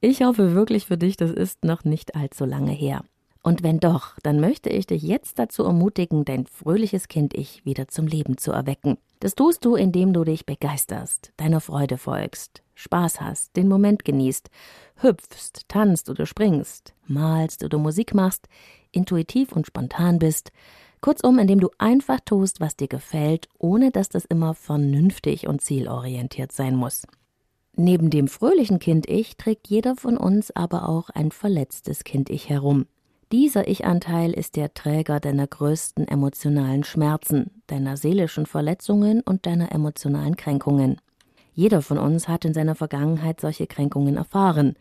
Ich 0.00 0.22
hoffe 0.22 0.54
wirklich 0.54 0.86
für 0.86 0.98
dich, 0.98 1.16
das 1.16 1.30
ist 1.30 1.64
noch 1.64 1.84
nicht 1.84 2.14
allzu 2.14 2.44
lange 2.44 2.72
her. 2.72 3.02
Und 3.42 3.62
wenn 3.62 3.78
doch, 3.78 4.18
dann 4.22 4.40
möchte 4.40 4.70
ich 4.70 4.86
dich 4.86 5.02
jetzt 5.02 5.38
dazu 5.38 5.62
ermutigen, 5.62 6.24
dein 6.24 6.46
fröhliches 6.46 7.08
Kind-Ich 7.08 7.64
wieder 7.64 7.86
zum 7.88 8.06
Leben 8.06 8.38
zu 8.38 8.50
erwecken. 8.50 8.98
Das 9.20 9.34
tust 9.34 9.64
du, 9.64 9.76
indem 9.76 10.12
du 10.12 10.24
dich 10.24 10.46
begeisterst, 10.46 11.32
deiner 11.36 11.60
Freude 11.60 11.96
folgst, 11.96 12.62
Spaß 12.74 13.20
hast, 13.20 13.56
den 13.56 13.68
Moment 13.68 14.04
genießt, 14.04 14.50
hüpfst, 14.96 15.68
tanzt 15.68 16.10
oder 16.10 16.26
springst, 16.26 16.94
malst 17.06 17.62
oder 17.62 17.78
Musik 17.78 18.14
machst, 18.14 18.48
intuitiv 18.90 19.52
und 19.52 19.66
spontan 19.66 20.18
bist, 20.18 20.50
kurzum, 21.00 21.38
indem 21.38 21.60
du 21.60 21.70
einfach 21.78 22.20
tust, 22.20 22.60
was 22.60 22.76
dir 22.76 22.88
gefällt, 22.88 23.48
ohne 23.58 23.90
dass 23.90 24.08
das 24.08 24.24
immer 24.24 24.54
vernünftig 24.54 25.46
und 25.46 25.60
zielorientiert 25.60 26.52
sein 26.52 26.76
muss. 26.76 27.06
Neben 27.76 28.08
dem 28.08 28.26
fröhlichen 28.26 28.78
Kind-Ich 28.78 29.36
trägt 29.36 29.68
jeder 29.68 29.96
von 29.96 30.16
uns 30.16 30.50
aber 30.50 30.88
auch 30.88 31.10
ein 31.10 31.30
verletztes 31.30 32.04
Kind-Ich 32.04 32.48
herum. 32.48 32.86
Dieser 33.32 33.68
Ich-Anteil 33.68 34.32
ist 34.32 34.56
der 34.56 34.72
Träger 34.72 35.20
deiner 35.20 35.46
größten 35.46 36.06
emotionalen 36.06 36.84
Schmerzen, 36.84 37.50
deiner 37.66 37.96
seelischen 37.96 38.46
Verletzungen 38.46 39.20
und 39.20 39.46
deiner 39.46 39.72
emotionalen 39.72 40.36
Kränkungen. 40.36 41.00
Jeder 41.52 41.82
von 41.82 41.98
uns 41.98 42.28
hat 42.28 42.44
in 42.44 42.54
seiner 42.54 42.76
Vergangenheit 42.76 43.40
solche 43.40 43.66
Kränkungen 43.66 44.16
erfahren, 44.16 44.74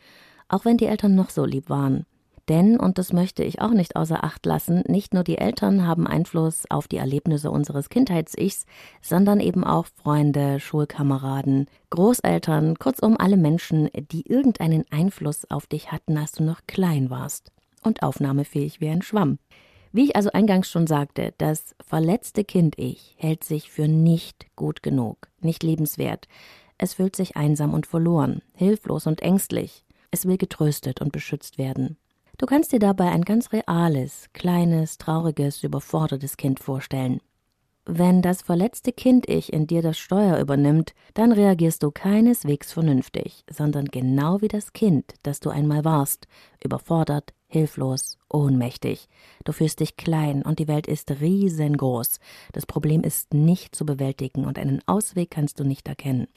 auch 0.48 0.64
wenn 0.64 0.78
die 0.78 0.86
Eltern 0.86 1.16
noch 1.16 1.32
so 1.32 1.44
lieb 1.44 1.70
waren. 1.70 2.06
Denn, 2.48 2.80
und 2.80 3.00
das 3.00 3.12
möchte 3.12 3.44
ich 3.44 3.60
auch 3.60 3.72
nicht 3.72 3.96
außer 3.96 4.24
Acht 4.24 4.46
lassen, 4.46 4.84
nicht 4.88 5.16
nur 5.16 5.24
die 5.24 5.40
Eltern 5.40 5.88
haben 5.88 6.06
Einfluss 6.06 6.66
auf 6.70 6.88
die 6.88 6.98
Erlebnisse 6.98 7.50
unseres 7.50 7.90
Kindheits-Ichs, 7.90 8.66
sondern 9.02 9.40
eben 9.40 9.64
auch 9.64 9.88
Freunde, 9.96 10.60
Schulkameraden, 10.60 11.68
Großeltern, 11.90 12.78
kurzum 12.78 13.16
alle 13.18 13.38
Menschen, 13.38 13.90
die 14.12 14.30
irgendeinen 14.30 14.86
Einfluss 14.92 15.50
auf 15.50 15.66
dich 15.66 15.92
hatten, 15.92 16.18
als 16.18 16.34
du 16.34 16.44
noch 16.44 16.62
klein 16.68 17.10
warst 17.10 17.52
und 17.82 18.04
aufnahmefähig 18.04 18.80
wie 18.80 18.90
ein 18.90 19.02
Schwamm. 19.02 19.40
Wie 19.92 20.04
ich 20.06 20.16
also 20.16 20.30
eingangs 20.32 20.70
schon 20.70 20.88
sagte, 20.88 21.34
das 21.38 21.74
verletzte 21.80 22.44
Kind-Ich 22.44 23.16
hält 23.18 23.44
sich 23.44 23.72
für 23.72 23.88
nicht 23.88 24.46
gut 24.56 24.84
genug, 24.84 25.30
nicht 25.40 25.64
lebenswert. 25.64 26.28
Es 26.78 26.96
fühlt 26.96 27.16
sich 27.16 27.38
einsam 27.38 27.74
und 27.74 27.88
verloren, 27.88 28.42
hilflos 28.54 29.08
und 29.08 29.22
ängstlich. 29.22 29.86
Es 30.12 30.28
will 30.28 30.38
getröstet 30.38 31.02
und 31.02 31.12
beschützt 31.12 31.58
werden. 31.58 31.98
Du 32.38 32.46
kannst 32.46 32.74
dir 32.74 32.80
dabei 32.80 33.12
ein 33.12 33.22
ganz 33.22 33.54
reales, 33.54 34.30
kleines, 34.34 34.98
trauriges, 34.98 35.63
überfordertes 35.63 36.36
Kind 36.36 36.60
vorstellen. 36.60 37.22
Wenn 37.86 38.22
das 38.22 38.42
verletzte 38.42 38.92
Kind-Ich 38.92 39.54
in 39.54 39.68
dir 39.68 39.82
das 39.82 39.98
Steuer 39.98 40.39
übernimmt, 40.39 40.94
dann 41.13 41.32
reagierst 41.32 41.84
du 41.84 41.92
keineswegs 41.92 42.74
vernünftig, 42.74 43.46
sondern 43.50 43.86
genau 43.86 44.42
wie 44.42 44.48
das 44.48 44.74
Kind, 44.74 45.13
das 45.24 45.39
du 45.39 45.50
einmal 45.50 45.86
warst, 45.86 46.27
überfordert, 46.63 47.34
hilflos, 47.48 48.18
ohnmächtig. 48.27 49.08
Du 49.46 49.54
fühlst 49.54 49.80
dich 49.80 49.96
klein 49.96 50.42
und 50.42 50.60
die 50.60 50.68
Welt 50.68 50.88
ist 50.88 51.12
riesengroß. 51.12 52.20
Das 52.51 52.65
Problem 52.65 53.01
ist 53.01 53.34
nicht 53.34 53.75
zu 53.75 53.86
bewältigen 53.86 54.46
und 54.46 54.60
einen 54.60 54.82
Ausweg 54.88 55.30
kannst 55.30 55.60
du 55.60 55.63
nicht 55.63 55.88
erkennen. 55.88 56.27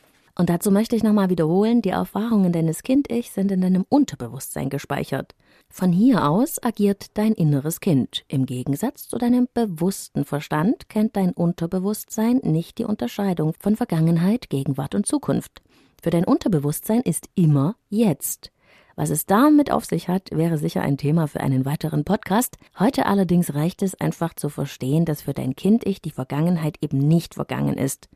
Und 0.41 0.51
dazu 0.51 0.71
möchte 0.71 0.95
ich 0.95 1.03
nochmal 1.03 1.31
wiederholen, 1.31 1.83
die 1.83 1.89
Erfahrungen 1.89 2.53
deines 2.53 2.85
Kind-Ich 2.85 3.33
sind 3.33 3.51
in 3.51 3.61
deinem 3.61 3.85
Unterbewusstsein 3.89 4.71
gespeichert. 4.71 5.35
Von 5.69 5.91
hier 5.91 6.29
aus 6.31 6.63
agiert 6.63 7.07
dein 7.15 7.33
inneres 7.33 7.81
Kind. 7.81 8.25
Im 8.29 8.47
Gegensatz 8.47 9.09
zu 9.09 9.19
deinem 9.19 9.49
bewussten 9.53 10.25
Verstand 10.25 10.89
kennt 10.89 11.17
dein 11.17 11.33
Unterbewusstsein 11.33 12.37
nicht 12.45 12.79
die 12.79 12.85
Unterscheidung 12.85 13.53
von 13.59 13.75
Vergangenheit, 13.75 14.49
Gegenwart 14.49 14.95
und 14.95 15.07
Zukunft. 15.07 15.61
Für 16.01 16.11
dein 16.11 16.25
Unterbewusstsein 16.25 17.01
ist 17.01 17.29
immer 17.35 17.75
jetzt. 17.91 18.53
Was 18.95 19.11
es 19.11 19.27
damit 19.27 19.73
auf 19.73 19.87
sich 19.87 20.09
hat, 20.09 20.31
wäre 20.31 20.57
sicher 20.57 20.83
ein 20.83 20.99
Thema 20.99 21.27
für 21.27 21.41
einen 21.41 21.65
weiteren 21.65 22.05
Podcast. 22.05 22.59
Heute 22.79 23.07
allerdings 23.07 23.55
reicht 23.55 23.83
es 23.83 24.01
einfach 24.01 24.35
zu 24.35 24.51
verstehen, 24.51 25.05
dass 25.05 25.23
für 25.23 25.35
dein 25.35 25.57
Kind-Ich 25.57 26.01
die 26.01 26.13
Vergangenheit 26.13 26.77
eben 26.81 26.99
nicht 26.99 27.35
vergangen 27.35 27.77
ist. 27.77 28.09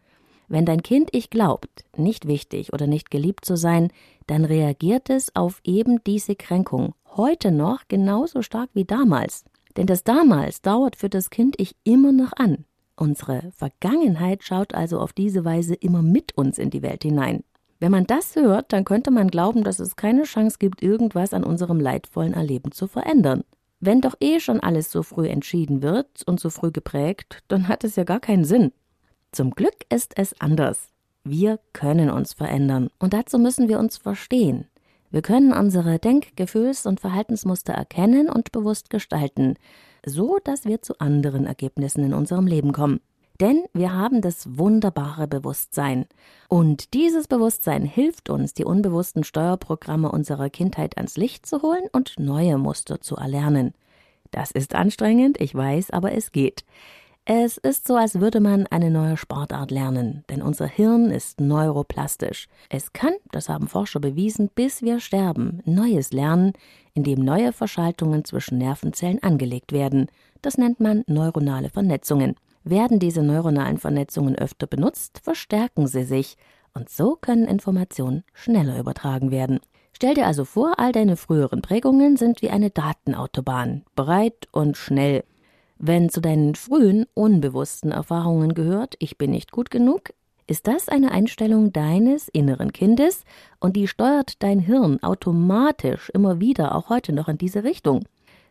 Wenn 0.52 0.66
dein 0.66 0.82
Kind 0.82 1.08
ich 1.12 1.30
glaubt, 1.30 1.86
nicht 1.96 2.28
wichtig 2.28 2.74
oder 2.74 2.86
nicht 2.86 3.10
geliebt 3.10 3.46
zu 3.46 3.56
sein, 3.56 3.88
dann 4.26 4.44
reagiert 4.44 5.08
es 5.08 5.34
auf 5.34 5.62
eben 5.64 6.04
diese 6.04 6.36
Kränkung 6.36 6.92
heute 7.16 7.50
noch 7.50 7.88
genauso 7.88 8.42
stark 8.42 8.68
wie 8.74 8.84
damals. 8.84 9.46
Denn 9.78 9.86
das 9.86 10.04
damals 10.04 10.60
dauert 10.60 10.96
für 10.96 11.08
das 11.08 11.30
Kind 11.30 11.54
ich 11.58 11.74
immer 11.84 12.12
noch 12.12 12.34
an. 12.34 12.66
Unsere 12.96 13.50
Vergangenheit 13.56 14.44
schaut 14.44 14.74
also 14.74 15.00
auf 15.00 15.14
diese 15.14 15.46
Weise 15.46 15.72
immer 15.72 16.02
mit 16.02 16.36
uns 16.36 16.58
in 16.58 16.68
die 16.68 16.82
Welt 16.82 17.02
hinein. 17.02 17.44
Wenn 17.80 17.90
man 17.90 18.04
das 18.04 18.36
hört, 18.36 18.74
dann 18.74 18.84
könnte 18.84 19.10
man 19.10 19.28
glauben, 19.28 19.64
dass 19.64 19.80
es 19.80 19.96
keine 19.96 20.24
Chance 20.24 20.58
gibt, 20.58 20.82
irgendwas 20.82 21.32
an 21.32 21.44
unserem 21.44 21.80
leidvollen 21.80 22.34
Erleben 22.34 22.72
zu 22.72 22.88
verändern. 22.88 23.42
Wenn 23.80 24.02
doch 24.02 24.16
eh 24.20 24.38
schon 24.38 24.60
alles 24.60 24.92
so 24.92 25.02
früh 25.02 25.28
entschieden 25.28 25.80
wird 25.80 26.22
und 26.26 26.40
so 26.40 26.50
früh 26.50 26.72
geprägt, 26.72 27.42
dann 27.48 27.68
hat 27.68 27.84
es 27.84 27.96
ja 27.96 28.04
gar 28.04 28.20
keinen 28.20 28.44
Sinn. 28.44 28.72
Zum 29.32 29.52
Glück 29.52 29.86
ist 29.88 30.12
es 30.18 30.38
anders. 30.40 30.88
Wir 31.24 31.58
können 31.72 32.10
uns 32.10 32.34
verändern 32.34 32.90
und 32.98 33.14
dazu 33.14 33.38
müssen 33.38 33.66
wir 33.66 33.78
uns 33.78 33.96
verstehen. 33.96 34.66
Wir 35.10 35.22
können 35.22 35.54
unsere 35.54 35.98
Denk-, 35.98 36.36
Gefühls- 36.36 36.84
und 36.84 37.00
Verhaltensmuster 37.00 37.72
erkennen 37.72 38.28
und 38.28 38.52
bewusst 38.52 38.90
gestalten, 38.90 39.54
so 40.04 40.38
dass 40.44 40.66
wir 40.66 40.82
zu 40.82 40.98
anderen 40.98 41.46
Ergebnissen 41.46 42.04
in 42.04 42.12
unserem 42.12 42.46
Leben 42.46 42.72
kommen. 42.72 43.00
Denn 43.40 43.64
wir 43.72 43.94
haben 43.94 44.20
das 44.20 44.58
wunderbare 44.58 45.26
Bewusstsein. 45.26 46.04
Und 46.48 46.92
dieses 46.92 47.26
Bewusstsein 47.26 47.86
hilft 47.86 48.28
uns, 48.28 48.52
die 48.52 48.64
unbewussten 48.64 49.24
Steuerprogramme 49.24 50.12
unserer 50.12 50.50
Kindheit 50.50 50.98
ans 50.98 51.16
Licht 51.16 51.46
zu 51.46 51.62
holen 51.62 51.88
und 51.92 52.18
neue 52.18 52.58
Muster 52.58 53.00
zu 53.00 53.16
erlernen. 53.16 53.72
Das 54.30 54.50
ist 54.50 54.74
anstrengend, 54.74 55.40
ich 55.40 55.54
weiß, 55.54 55.90
aber 55.90 56.12
es 56.12 56.32
geht. 56.32 56.64
Es 57.24 57.56
ist 57.56 57.86
so, 57.86 57.94
als 57.94 58.18
würde 58.18 58.40
man 58.40 58.66
eine 58.66 58.90
neue 58.90 59.16
Sportart 59.16 59.70
lernen, 59.70 60.24
denn 60.28 60.42
unser 60.42 60.66
Hirn 60.66 61.12
ist 61.12 61.40
neuroplastisch. 61.40 62.48
Es 62.68 62.92
kann, 62.92 63.12
das 63.30 63.48
haben 63.48 63.68
Forscher 63.68 64.00
bewiesen, 64.00 64.50
bis 64.52 64.82
wir 64.82 64.98
sterben, 64.98 65.62
Neues 65.64 66.12
lernen, 66.12 66.52
indem 66.94 67.20
neue 67.20 67.52
Verschaltungen 67.52 68.24
zwischen 68.24 68.58
Nervenzellen 68.58 69.22
angelegt 69.22 69.70
werden. 69.70 70.08
Das 70.42 70.58
nennt 70.58 70.80
man 70.80 71.04
neuronale 71.06 71.70
Vernetzungen. 71.70 72.34
Werden 72.64 72.98
diese 72.98 73.22
neuronalen 73.22 73.78
Vernetzungen 73.78 74.34
öfter 74.36 74.66
benutzt, 74.66 75.20
verstärken 75.22 75.86
sie 75.86 76.02
sich, 76.02 76.36
und 76.74 76.90
so 76.90 77.14
können 77.14 77.46
Informationen 77.46 78.24
schneller 78.34 78.80
übertragen 78.80 79.30
werden. 79.30 79.60
Stell 79.92 80.14
dir 80.14 80.26
also 80.26 80.44
vor, 80.44 80.80
all 80.80 80.90
deine 80.90 81.16
früheren 81.16 81.62
Prägungen 81.62 82.16
sind 82.16 82.42
wie 82.42 82.50
eine 82.50 82.70
Datenautobahn, 82.70 83.84
breit 83.94 84.48
und 84.50 84.76
schnell. 84.76 85.22
Wenn 85.84 86.10
zu 86.10 86.20
deinen 86.20 86.54
frühen, 86.54 87.06
unbewussten 87.12 87.90
Erfahrungen 87.90 88.54
gehört, 88.54 88.94
ich 89.00 89.18
bin 89.18 89.32
nicht 89.32 89.50
gut 89.50 89.68
genug, 89.68 90.10
ist 90.46 90.68
das 90.68 90.88
eine 90.88 91.10
Einstellung 91.10 91.72
deines 91.72 92.28
inneren 92.28 92.72
Kindes 92.72 93.24
und 93.58 93.74
die 93.74 93.88
steuert 93.88 94.40
dein 94.44 94.60
Hirn 94.60 95.02
automatisch 95.02 96.08
immer 96.10 96.38
wieder, 96.38 96.76
auch 96.76 96.88
heute 96.88 97.12
noch 97.12 97.26
in 97.26 97.36
diese 97.36 97.64
Richtung, 97.64 98.04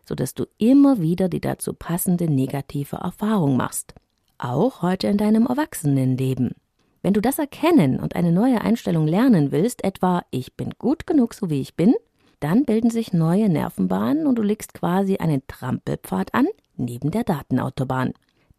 sodass 0.04 0.34
du 0.34 0.44
immer 0.58 1.00
wieder 1.00 1.30
die 1.30 1.40
dazu 1.40 1.72
passende 1.72 2.30
negative 2.30 2.96
Erfahrung 2.96 3.56
machst. 3.56 3.94
Auch 4.36 4.82
heute 4.82 5.06
in 5.06 5.16
deinem 5.16 5.46
Erwachsenenleben. 5.46 6.50
Wenn 7.00 7.14
du 7.14 7.22
das 7.22 7.38
erkennen 7.38 7.98
und 7.98 8.14
eine 8.14 8.30
neue 8.30 8.60
Einstellung 8.60 9.06
lernen 9.06 9.52
willst, 9.52 9.84
etwa 9.84 10.22
ich 10.30 10.54
bin 10.54 10.72
gut 10.78 11.06
genug 11.06 11.32
so 11.32 11.48
wie 11.48 11.62
ich 11.62 11.76
bin, 11.76 11.94
dann 12.40 12.66
bilden 12.66 12.90
sich 12.90 13.14
neue 13.14 13.48
Nervenbahnen 13.48 14.26
und 14.26 14.34
du 14.34 14.42
legst 14.42 14.74
quasi 14.74 15.16
einen 15.16 15.46
Trampelpfad 15.46 16.34
an, 16.34 16.46
neben 16.84 17.10
der 17.10 17.24
Datenautobahn. 17.24 18.12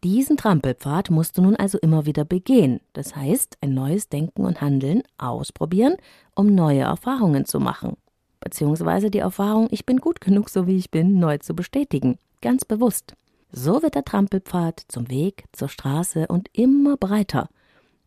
Diesen 0.04 0.36
Trampelpfad 0.36 1.10
musst 1.10 1.38
du 1.38 1.42
nun 1.42 1.56
also 1.56 1.78
immer 1.78 2.04
wieder 2.04 2.26
begehen, 2.26 2.80
das 2.92 3.16
heißt 3.16 3.56
ein 3.62 3.72
neues 3.72 4.10
Denken 4.10 4.44
und 4.44 4.60
Handeln 4.60 5.02
ausprobieren, 5.16 5.96
um 6.34 6.54
neue 6.54 6.80
Erfahrungen 6.80 7.46
zu 7.46 7.58
machen, 7.58 7.96
beziehungsweise 8.38 9.10
die 9.10 9.20
Erfahrung, 9.20 9.68
ich 9.70 9.86
bin 9.86 9.96
gut 9.96 10.20
genug 10.20 10.50
so 10.50 10.66
wie 10.66 10.76
ich 10.76 10.90
bin, 10.90 11.18
neu 11.18 11.38
zu 11.38 11.54
bestätigen, 11.54 12.18
ganz 12.42 12.66
bewusst. 12.66 13.14
So 13.50 13.82
wird 13.82 13.94
der 13.94 14.04
Trampelpfad 14.04 14.84
zum 14.88 15.08
Weg, 15.08 15.44
zur 15.52 15.70
Straße 15.70 16.26
und 16.26 16.48
immer 16.52 16.98
breiter. 16.98 17.48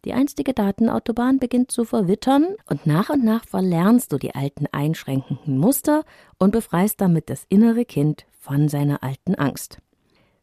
Die 0.05 0.13
einstige 0.13 0.53
Datenautobahn 0.53 1.39
beginnt 1.39 1.71
zu 1.71 1.83
verwittern 1.83 2.45
und 2.69 2.85
nach 2.85 3.09
und 3.09 3.23
nach 3.23 3.43
verlernst 3.43 4.13
du 4.13 4.17
die 4.17 4.35
alten 4.35 4.67
einschränkenden 4.71 5.57
Muster 5.57 6.03
und 6.37 6.51
befreist 6.51 7.01
damit 7.01 7.31
das 7.31 7.45
innere 7.49 7.85
Kind 7.85 8.25
von 8.37 8.69
seiner 8.69 9.01
alten 9.03 9.33
Angst. 9.33 9.79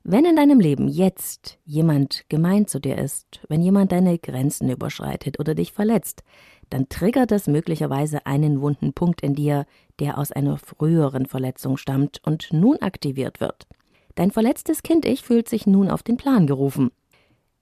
Wenn 0.07 0.27
in 0.27 0.37
deinem 0.37 0.61
Leben 0.61 0.87
jetzt 0.87 1.59
jemand 1.65 2.29
gemein 2.29 2.67
zu 2.67 2.79
dir 2.79 2.99
ist, 2.99 3.41
wenn 3.49 3.63
jemand 3.63 3.91
deine 3.91 4.19
Grenzen 4.19 4.69
überschreitet 4.69 5.41
oder 5.41 5.55
dich 5.55 5.73
verletzt, 5.73 6.23
dann 6.69 6.91
triggert 6.91 7.31
das 7.31 7.47
möglicherweise 7.47 8.27
einen 8.27 8.61
wunden 8.61 8.93
Punkt 8.93 9.23
in 9.23 9.35
dir, 9.35 9.65
der 10.01 10.19
aus 10.19 10.31
einer 10.31 10.59
früheren 10.59 11.25
Verletzung 11.25 11.79
stammt 11.79 12.21
und 12.23 12.53
nun 12.53 12.77
aktiviert 12.83 13.41
wird. 13.41 13.67
Dein 14.15 14.31
verletztes 14.31 14.83
Kind-Ich 14.83 15.23
fühlt 15.23 15.49
sich 15.49 15.67
nun 15.67 15.89
auf 15.89 16.03
den 16.03 16.19
Plan 16.19 16.47
gerufen. 16.47 16.91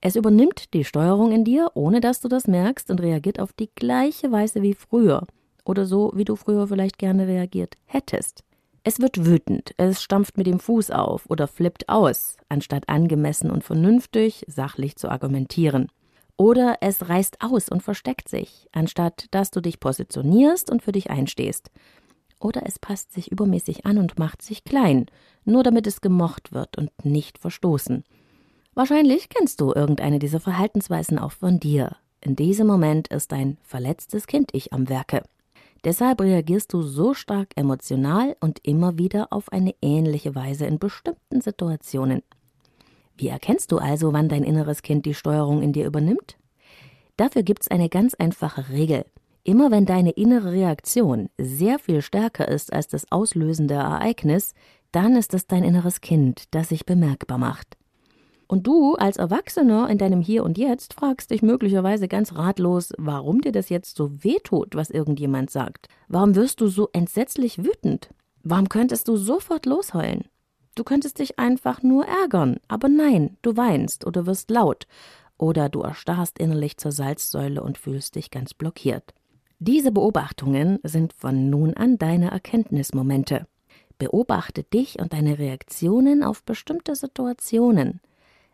Es 0.01 0.17
übernimmt 0.17 0.73
die 0.73 0.83
Steuerung 0.83 1.31
in 1.31 1.45
dir, 1.45 1.71
ohne 1.75 2.01
dass 2.01 2.19
du 2.19 2.27
das 2.27 2.45
merkst 2.45 2.91
und 2.91 2.99
reagiert 2.99 3.39
auf 3.39 3.53
die 3.53 3.69
gleiche 3.73 4.33
Weise 4.33 4.61
wie 4.61 4.73
früher 4.73 5.27
oder 5.63 5.85
so, 5.85 6.11
wie 6.13 6.25
du 6.25 6.35
früher 6.35 6.67
vielleicht 6.67 6.97
gerne 6.97 7.25
reagiert 7.25 7.77
hättest. 7.85 8.43
Es 8.85 8.99
wird 8.99 9.25
wütend, 9.25 9.73
es 9.77 10.03
stampft 10.03 10.37
mit 10.37 10.45
dem 10.45 10.59
Fuß 10.59 10.91
auf 10.91 11.29
oder 11.29 11.47
flippt 11.47 11.87
aus, 11.87 12.35
anstatt 12.49 12.89
angemessen 12.89 13.49
und 13.49 13.63
vernünftig, 13.63 14.43
sachlich 14.47 14.97
zu 14.97 15.09
argumentieren. 15.09 15.87
Oder 16.35 16.77
es 16.81 17.07
reißt 17.07 17.37
aus 17.41 17.69
und 17.69 17.81
versteckt 17.81 18.27
sich, 18.27 18.67
anstatt 18.73 19.27
dass 19.31 19.51
du 19.51 19.61
dich 19.61 19.79
positionierst 19.79 20.69
und 20.69 20.81
für 20.81 20.91
dich 20.91 21.09
einstehst. 21.09 21.71
Oder 22.41 22.63
es 22.65 22.77
passt 22.77 23.13
sich 23.13 23.31
übermäßig 23.31 23.85
an 23.85 23.97
und 23.97 24.19
macht 24.19 24.41
sich 24.41 24.65
klein, 24.65 25.05
nur 25.45 25.63
damit 25.63 25.87
es 25.87 26.01
gemocht 26.01 26.51
wird 26.51 26.77
und 26.77 26.91
nicht 27.05 27.37
verstoßen. 27.37 28.03
Wahrscheinlich 28.73 29.29
kennst 29.29 29.61
du 29.61 29.71
irgendeine 29.73 30.19
dieser 30.19 30.41
Verhaltensweisen 30.41 31.19
auch 31.19 31.31
von 31.31 31.59
dir. 31.59 31.95
In 32.19 32.35
diesem 32.35 32.67
Moment 32.67 33.07
ist 33.09 33.31
dein 33.31 33.57
verletztes 33.63 34.27
Kind-Ich 34.27 34.73
am 34.73 34.89
Werke. 34.89 35.23
Deshalb 35.83 36.21
reagierst 36.21 36.71
du 36.71 36.81
so 36.81 37.13
stark 37.13 37.49
emotional 37.55 38.37
und 38.39 38.59
immer 38.65 38.97
wieder 38.97 39.27
auf 39.31 39.51
eine 39.51 39.75
ähnliche 39.81 40.33
Weise 40.33 40.65
in 40.65 40.79
bestimmten 40.79 41.41
Situationen. 41.41 42.23
Wie 43.17 43.27
erkennst 43.27 43.71
du 43.71 43.77
also, 43.77 44.13
wann 44.13 44.29
dein 44.29 44.43
inneres 44.43 44.81
Kind 44.81 45.05
die 45.05 45.13
Steuerung 45.13 45.61
in 45.61 45.73
dir 45.73 45.85
übernimmt? 45.85 46.37
Dafür 47.17 47.43
gibt's 47.43 47.67
eine 47.67 47.89
ganz 47.89 48.13
einfache 48.13 48.69
Regel. 48.69 49.05
Immer 49.43 49.71
wenn 49.71 49.85
deine 49.85 50.11
innere 50.11 50.53
Reaktion 50.53 51.29
sehr 51.37 51.77
viel 51.77 52.01
stärker 52.01 52.47
ist 52.47 52.71
als 52.71 52.87
das 52.87 53.11
auslösende 53.11 53.73
Ereignis, 53.73 54.53
dann 54.93 55.17
ist 55.17 55.33
es 55.33 55.47
dein 55.47 55.63
inneres 55.63 55.99
Kind, 55.99 56.45
das 56.51 56.69
sich 56.69 56.85
bemerkbar 56.85 57.37
macht. 57.37 57.77
Und 58.53 58.67
du 58.67 58.93
als 58.93 59.17
Erwachsener 59.17 59.89
in 59.89 59.97
deinem 59.97 60.21
Hier 60.21 60.43
und 60.43 60.59
Jetzt 60.59 60.93
fragst 60.93 61.31
dich 61.31 61.41
möglicherweise 61.41 62.07
ganz 62.07 62.35
ratlos, 62.35 62.93
warum 62.99 63.41
dir 63.41 63.51
das 63.51 63.69
jetzt 63.69 63.97
so 63.97 64.23
wehtut, 64.23 64.75
was 64.75 64.91
irgendjemand 64.91 65.49
sagt. 65.49 65.87
Warum 66.07 66.35
wirst 66.35 66.61
du 66.61 66.67
so 66.67 66.87
entsetzlich 66.93 67.63
wütend? 67.63 68.11
Warum 68.43 68.69
könntest 68.69 69.07
du 69.07 69.17
sofort 69.17 69.65
losheulen? 69.65 70.25
Du 70.75 70.83
könntest 70.83 71.17
dich 71.17 71.39
einfach 71.39 71.81
nur 71.81 72.05
ärgern, 72.05 72.57
aber 72.67 72.89
nein, 72.89 73.37
du 73.41 73.57
weinst 73.57 74.05
oder 74.05 74.27
wirst 74.27 74.51
laut 74.51 74.85
oder 75.39 75.67
du 75.67 75.81
erstarrst 75.81 76.37
innerlich 76.37 76.77
zur 76.77 76.91
Salzsäule 76.91 77.63
und 77.63 77.79
fühlst 77.79 78.13
dich 78.13 78.29
ganz 78.29 78.53
blockiert. 78.53 79.15
Diese 79.57 79.91
Beobachtungen 79.91 80.77
sind 80.83 81.13
von 81.13 81.49
nun 81.49 81.73
an 81.73 81.97
deine 81.97 82.29
Erkenntnismomente. 82.29 83.47
Beobachte 83.97 84.61
dich 84.61 84.99
und 84.99 85.11
deine 85.11 85.39
Reaktionen 85.39 86.23
auf 86.23 86.43
bestimmte 86.43 86.95
Situationen. 86.95 87.99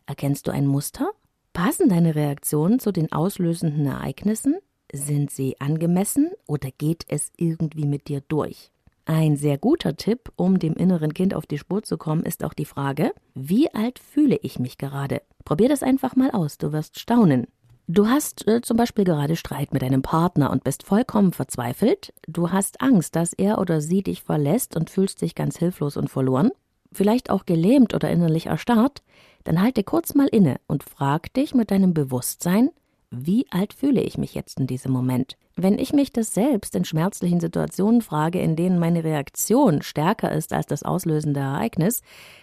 Erkennst 0.10 0.48
du 0.48 0.52
ein 0.52 0.66
Muster? 0.66 1.12
Passen 1.54 1.88
deine 1.88 2.16
Reaktionen 2.16 2.80
zu 2.80 2.92
den 2.92 3.12
auslösenden 3.12 3.86
Ereignissen? 3.86 4.58
Sind 4.92 5.30
sie 5.30 5.62
angemessen 5.62 6.32
oder 6.48 6.72
geht 6.76 7.06
es 7.10 7.32
irgendwie 7.38 7.86
mit 7.86 8.08
dir 8.08 8.24
durch? 8.28 8.72
Ein 9.06 9.36
sehr 9.36 9.60
guter 9.60 9.98
Tipp, 9.98 10.32
um 10.36 10.58
dem 10.58 10.74
inneren 10.74 11.14
Kind 11.14 11.36
auf 11.36 11.46
die 11.46 11.60
Spur 11.60 11.84
zu 11.84 12.00
kommen, 12.00 12.24
ist 12.24 12.44
auch 12.44 12.56
die 12.56 12.66
Frage, 12.66 13.12
wie 13.36 13.72
alt 13.72 14.00
fühle 14.00 14.40
ich 14.42 14.58
mich 14.58 14.80
gerade? 14.80 15.22
Probier 15.46 15.70
das 15.70 15.84
einfach 15.84 16.16
mal 16.16 16.32
aus, 16.32 16.58
du 16.58 16.72
wirst 16.72 16.98
staunen. 16.98 17.46
Du 17.88 18.08
hast 18.08 18.48
äh, 18.48 18.62
zum 18.62 18.78
Beispiel 18.78 19.04
gerade 19.04 19.36
Streit 19.36 19.74
mit 19.74 19.84
deinem 19.84 20.02
Partner 20.02 20.50
und 20.50 20.64
bist 20.64 20.82
vollkommen 20.88 21.34
verzweifelt. 21.34 22.16
Du 22.28 22.50
hast 22.52 22.82
Angst, 22.82 23.16
dass 23.16 23.34
er 23.34 23.60
oder 23.60 23.80
sie 23.80 24.02
dich 24.02 24.24
verlässt 24.24 24.76
und 24.76 24.90
fühlst 24.90 25.22
dich 25.22 25.36
ganz 25.36 25.60
hilflos 25.60 25.98
und 25.98 26.10
verloren. 26.10 26.50
Vielleicht 26.92 27.30
auch 27.30 27.46
gelähmt 27.46 27.94
oder 27.94 28.10
innerlich 28.10 28.48
erstarrt. 28.48 29.04
Dann 29.44 29.62
halte 29.62 29.84
kurz 29.84 30.16
mal 30.16 30.28
inne 30.28 30.60
und 30.68 30.84
frag 30.84 31.34
dich 31.34 31.54
mit 31.54 31.72
deinem 31.72 31.94
Bewusstsein, 31.94 32.70
wie 33.12 33.48
alt 33.50 33.74
fühle 33.74 34.02
ich 34.02 34.20
mich 34.20 34.36
jetzt 34.36 34.60
in 34.60 34.68
diesem 34.68 34.92
Moment? 34.92 35.36
Wenn 35.56 35.80
ich 35.80 35.94
mich 35.94 36.14
das 36.14 36.34
selbst 36.34 36.76
in 36.76 36.86
schmerzlichen 36.86 37.40
Situationen 37.40 38.02
frage, 38.02 38.40
in 38.40 38.56
denen 38.56 38.78
meine 38.78 39.04
Reaktion 39.04 39.82
stärker 39.82 40.32
ist 40.32 40.54
als 40.54 40.68
das 40.68 40.84
auslösende 40.84 41.40
Ereignis, 41.40 42.02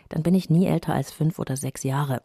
dann 0.09 0.23
bin 0.23 0.35
ich 0.35 0.51
nie 0.51 0.67
älter 0.67 0.93
als 0.93 1.13
fünf 1.13 1.39
oder 1.39 1.57
sechs 1.57 1.85
Jahre. 1.85 2.21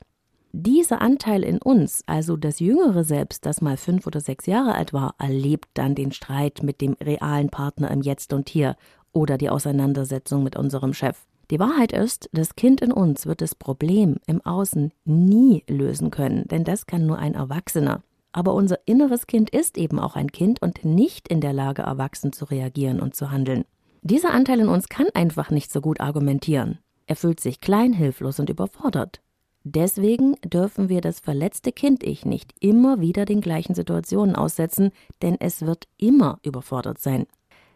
Dieser 0.53 1.01
Anteil 1.01 1.43
in 1.43 1.59
uns, 1.59 2.03
also 2.07 2.35
das 2.35 2.59
jüngere 2.59 3.03
Selbst, 3.05 3.45
das 3.45 3.61
mal 3.61 3.77
fünf 3.77 4.05
oder 4.05 4.19
sechs 4.19 4.47
Jahre 4.47 4.75
alt 4.75 4.91
war, 4.91 5.15
erlebt 5.17 5.69
dann 5.75 5.95
den 5.95 6.11
Streit 6.11 6.61
mit 6.61 6.81
dem 6.81 6.93
realen 6.93 7.49
Partner 7.49 7.89
im 7.91 8.01
Jetzt 8.01 8.33
und 8.33 8.49
Hier 8.49 8.75
oder 9.13 9.37
die 9.37 9.49
Auseinandersetzung 9.49 10.43
mit 10.43 10.57
unserem 10.57 10.93
Chef. 10.93 11.17
Die 11.51 11.59
Wahrheit 11.59 11.91
ist, 11.91 12.29
das 12.31 12.55
Kind 12.55 12.79
in 12.79 12.93
uns 12.93 13.25
wird 13.25 13.41
das 13.41 13.55
Problem 13.55 14.15
im 14.25 14.39
Außen 14.39 14.93
nie 15.03 15.65
lösen 15.67 16.09
können, 16.09 16.47
denn 16.47 16.63
das 16.63 16.85
kann 16.85 17.05
nur 17.05 17.19
ein 17.19 17.33
Erwachsener. 17.33 18.03
Aber 18.31 18.53
unser 18.53 18.79
inneres 18.85 19.27
Kind 19.27 19.49
ist 19.49 19.77
eben 19.77 19.99
auch 19.99 20.15
ein 20.15 20.31
Kind 20.31 20.61
und 20.61 20.85
nicht 20.85 21.27
in 21.27 21.41
der 21.41 21.51
Lage, 21.51 21.81
erwachsen 21.81 22.31
zu 22.31 22.45
reagieren 22.45 23.01
und 23.01 23.15
zu 23.15 23.31
handeln. 23.31 23.65
Dieser 24.01 24.31
Anteil 24.31 24.61
in 24.61 24.69
uns 24.69 24.87
kann 24.87 25.07
einfach 25.13 25.51
nicht 25.51 25.73
so 25.73 25.81
gut 25.81 25.99
argumentieren. 25.99 26.79
Er 27.05 27.17
fühlt 27.17 27.41
sich 27.41 27.59
klein, 27.59 27.91
hilflos 27.91 28.39
und 28.39 28.49
überfordert. 28.49 29.19
Deswegen 29.65 30.37
dürfen 30.45 30.87
wir 30.87 31.01
das 31.01 31.19
verletzte 31.19 31.73
Kind-Ich 31.73 32.23
nicht 32.23 32.53
immer 32.61 33.01
wieder 33.01 33.25
den 33.25 33.41
gleichen 33.41 33.75
Situationen 33.75 34.37
aussetzen, 34.37 34.91
denn 35.21 35.35
es 35.37 35.65
wird 35.65 35.89
immer 35.97 36.39
überfordert 36.43 36.99
sein. 36.99 37.27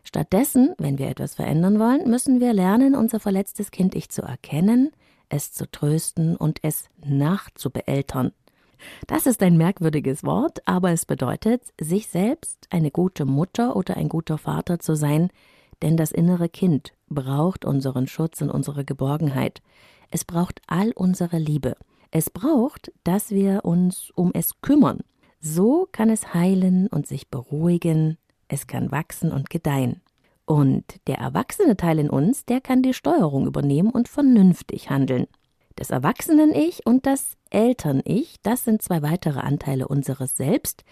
Stattdessen, 0.06 0.74
wenn 0.78 1.00
wir 1.00 1.10
etwas 1.10 1.36
verändern 1.36 1.80
wollen, 1.80 2.10
müssen 2.10 2.40
wir 2.40 2.54
lernen, 2.54 2.96
unser 2.96 3.20
verletztes 3.20 3.72
Kind-Ich 3.72 4.10
zu 4.10 4.22
erkennen, 4.22 4.92
es 5.30 5.52
zu 5.52 5.70
trösten 5.70 6.38
und 6.38 6.60
es 6.62 6.86
nachzubeeltern. 7.04 8.32
Das 9.08 9.26
ist 9.26 9.42
ein 9.42 9.58
merkwürdiges 9.58 10.24
Wort, 10.24 10.60
aber 10.68 10.92
es 10.92 11.08
bedeutet, 11.08 11.64
sich 11.82 12.08
selbst 12.08 12.68
eine 12.70 12.92
gute 12.92 13.26
Mutter 13.26 13.76
oder 13.76 13.98
ein 13.98 14.08
guter 14.08 14.38
Vater 14.38 14.80
zu 14.80 14.96
sein, 14.96 15.30
denn 15.82 15.98
das 15.98 16.12
innere 16.12 16.50
Kind 16.50 16.94
braucht 17.10 17.66
unseren 17.66 18.06
Schutz 18.08 18.42
und 18.42 18.52
unsere 18.52 18.86
Geborgenheit. 18.86 19.64
Es 20.12 20.24
braucht 20.24 20.62
all 20.68 20.92
unsere 20.92 21.40
Liebe. 21.40 21.78
Es 22.12 22.30
braucht, 22.30 22.92
dass 23.04 23.32
wir 23.32 23.66
uns 23.66 24.12
um 24.14 24.32
es 24.36 24.62
kümmern. 24.62 25.00
So 25.40 25.88
kann 25.92 26.12
es 26.12 26.36
heilen 26.36 26.88
und 26.88 27.08
sich 27.08 27.30
beruhigen, 27.30 28.18
es 28.48 28.68
kann 28.68 28.92
wachsen 28.92 29.32
und 29.32 29.50
gedeihen. 29.50 30.02
Und 30.46 30.84
der 31.08 31.18
erwachsene 31.18 31.76
Teil 31.76 32.00
in 32.00 32.10
uns, 32.10 32.46
der 32.46 32.62
kann 32.62 32.82
die 32.82 32.94
Steuerung 32.94 33.48
übernehmen 33.48 33.90
und 33.90 34.08
vernünftig 34.08 34.90
handeln. 34.90 35.28
Das 35.76 35.90
Erwachsenen-Ich 35.90 36.86
und 36.86 37.06
das 37.06 37.36
Eltern-Ich, 37.50 38.36
das 38.44 38.64
sind 38.64 38.82
zwei 38.82 39.02
weitere 39.02 39.40
Anteile 39.40 39.88
unseres 39.88 40.38
Selbst. 40.38 40.84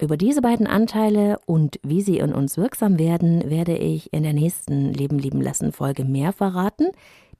Über 0.00 0.16
diese 0.16 0.42
beiden 0.42 0.66
Anteile 0.66 1.38
und 1.46 1.80
wie 1.82 2.02
sie 2.02 2.18
in 2.18 2.32
uns 2.32 2.56
wirksam 2.56 2.98
werden, 2.98 3.50
werde 3.50 3.76
ich 3.76 4.12
in 4.12 4.22
der 4.22 4.34
nächsten 4.34 4.92
Leben 4.92 5.18
lieben 5.18 5.40
lassen 5.40 5.72
Folge 5.72 6.04
mehr 6.04 6.32
verraten 6.32 6.88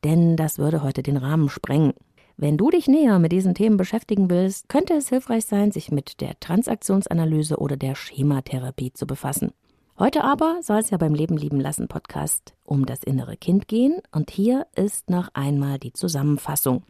denn 0.04 0.36
das 0.36 0.58
würde 0.58 0.82
heute 0.82 1.02
den 1.02 1.16
Rahmen 1.16 1.48
sprengen. 1.48 1.92
Wenn 2.40 2.56
du 2.56 2.70
dich 2.70 2.86
näher 2.86 3.18
mit 3.18 3.32
diesen 3.32 3.56
Themen 3.56 3.76
beschäftigen 3.76 4.30
willst, 4.30 4.68
könnte 4.68 4.94
es 4.94 5.08
hilfreich 5.08 5.44
sein, 5.44 5.72
sich 5.72 5.90
mit 5.90 6.20
der 6.20 6.38
Transaktionsanalyse 6.38 7.56
oder 7.56 7.76
der 7.76 7.96
Schematherapie 7.96 8.92
zu 8.92 9.08
befassen. 9.08 9.50
Heute 9.98 10.22
aber 10.22 10.60
soll 10.62 10.78
es 10.78 10.90
ja 10.90 10.98
beim 10.98 11.14
Leben 11.14 11.36
lieben 11.36 11.58
lassen 11.58 11.88
Podcast 11.88 12.54
um 12.62 12.86
das 12.86 13.02
innere 13.02 13.36
Kind 13.36 13.66
gehen 13.66 14.00
und 14.12 14.30
hier 14.30 14.68
ist 14.76 15.10
noch 15.10 15.30
einmal 15.34 15.80
die 15.80 15.92
Zusammenfassung. 15.92 16.84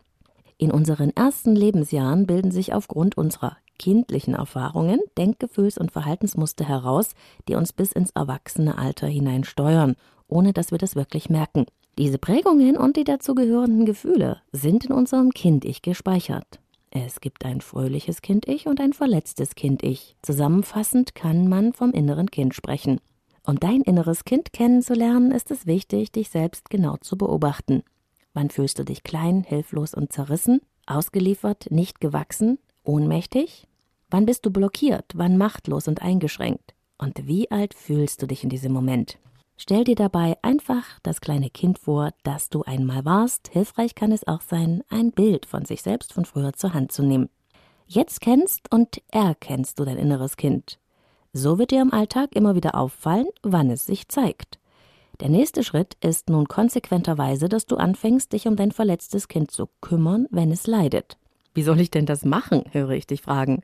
In 0.59 0.71
unseren 0.71 1.17
ersten 1.17 1.57
Lebensjahren 1.57 2.27
bilden 2.27 2.51
sich 2.51 2.75
aufgrund 2.75 3.17
unserer 3.17 3.57
kindlichen 3.79 4.35
Erfahrungen 4.35 5.01
Denkgefühls- 5.17 5.79
und 5.79 5.93
Verhaltensmuster 5.93 6.69
heraus, 6.69 7.15
die 7.49 7.55
uns 7.55 7.73
bis 7.73 7.93
ins 7.93 8.11
Erwachsene 8.11 8.77
hinein 9.01 9.45
steuern, 9.45 9.97
ohne 10.27 10.53
dass 10.53 10.73
wir 10.73 10.79
das 10.79 10.95
wirklich 10.95 11.31
merken. 11.31 11.65
Diese 11.99 12.19
Prägungen 12.19 12.77
und 12.77 12.97
die 12.97 13.03
dazugehörenden 13.03 13.85
Gefühle 13.85 14.41
sind 14.53 14.85
in 14.85 14.93
unserem 14.93 15.31
Kind-Ich 15.31 15.83
gespeichert. 15.83 16.61
Es 16.93 17.21
gibt 17.21 17.45
ein 17.45 17.61
fröhliches 17.61 18.23
Kind-Ich 18.23 18.69
und 18.69 18.81
ein 18.81 18.93
verletztes 18.93 19.57
Kind-Ich. 19.57 20.17
Zusammenfassend 20.23 21.17
kann 21.17 21.49
man 21.49 21.73
vom 21.73 21.91
inneren 21.91 22.31
Kind 22.31 22.55
sprechen. 22.55 23.01
Um 23.45 23.59
dein 23.59 23.81
inneres 23.81 24.25
Kind 24.25 24.53
kennenzulernen, 24.53 25.33
ist 25.33 25.51
es 25.51 25.67
wichtig, 25.67 26.13
dich 26.13 26.31
selbst 26.31 26.71
genau 26.71 26.99
zu 26.99 27.19
beobachten. 27.19 27.83
Wann 28.33 28.51
fühlst 28.51 28.79
du 28.79 28.85
dich 28.85 29.03
klein, 29.03 29.43
hilflos 29.43 29.93
und 29.93 30.13
zerrissen, 30.13 30.61
ausgeliefert, 30.87 31.67
nicht 31.73 32.01
gewachsen, 32.01 32.61
ohnmächtig? 32.85 33.67
Wann 34.09 34.25
bist 34.25 34.47
du 34.47 34.53
blockiert, 34.53 35.15
wann 35.17 35.37
machtlos 35.37 35.89
und 35.89 36.01
eingeschränkt? 36.01 36.75
Und 36.97 37.27
wie 37.27 37.51
alt 37.51 37.75
fühlst 37.75 38.23
du 38.23 38.27
dich 38.29 38.45
in 38.45 38.51
diesem 38.51 38.73
Moment? 38.73 39.19
Stell 39.61 39.83
dir 39.83 39.97
dabei 39.97 40.39
einfach 40.41 40.85
das 41.03 41.21
kleine 41.21 41.51
Kind 41.51 41.81
vor, 41.81 42.13
das 42.23 42.49
du 42.49 42.63
einmal 42.63 43.05
warst. 43.05 43.49
Hilfreich 43.49 43.97
kann 43.97 44.13
es 44.13 44.27
auch 44.27 44.41
sein, 44.41 44.85
ein 44.89 45.11
Bild 45.11 45.47
von 45.47 45.65
sich 45.65 45.83
selbst 45.83 46.13
von 46.13 46.25
früher 46.25 46.53
zur 46.53 46.75
Hand 46.75 46.93
zu 46.93 47.03
nehmen. 47.03 47.29
Jetzt 47.89 48.21
kennst 48.21 48.73
und 48.73 49.03
erkennst 49.11 49.81
du 49.81 49.85
dein 49.85 49.99
inneres 49.99 50.37
Kind. 50.37 50.79
So 51.33 51.59
wird 51.59 51.73
dir 51.73 51.83
im 51.83 51.93
Alltag 51.93 52.37
immer 52.37 52.55
wieder 52.55 52.77
auffallen, 52.77 53.27
wann 53.43 53.69
es 53.69 53.85
sich 53.85 54.07
zeigt. 54.07 54.61
Der 55.19 55.29
nächste 55.29 55.65
Schritt 55.65 55.97
ist 56.01 56.31
nun 56.31 56.47
konsequenterweise, 56.47 57.49
dass 57.49 57.67
du 57.67 57.77
anfängst, 57.77 58.33
dich 58.33 58.47
um 58.47 58.55
dein 58.55 58.71
verletztes 58.71 59.27
Kind 59.27 59.51
zu 59.51 59.69
kümmern, 59.81 60.29
wenn 60.31 60.53
es 60.53 60.69
leidet. 60.69 61.19
Wie 61.53 61.65
soll 61.65 61.81
ich 61.81 61.91
denn 61.91 62.07
das 62.07 62.25
machen, 62.25 62.63
höre 62.71 62.91
ich 62.91 63.09
dich 63.09 63.23
fragen. 63.23 63.63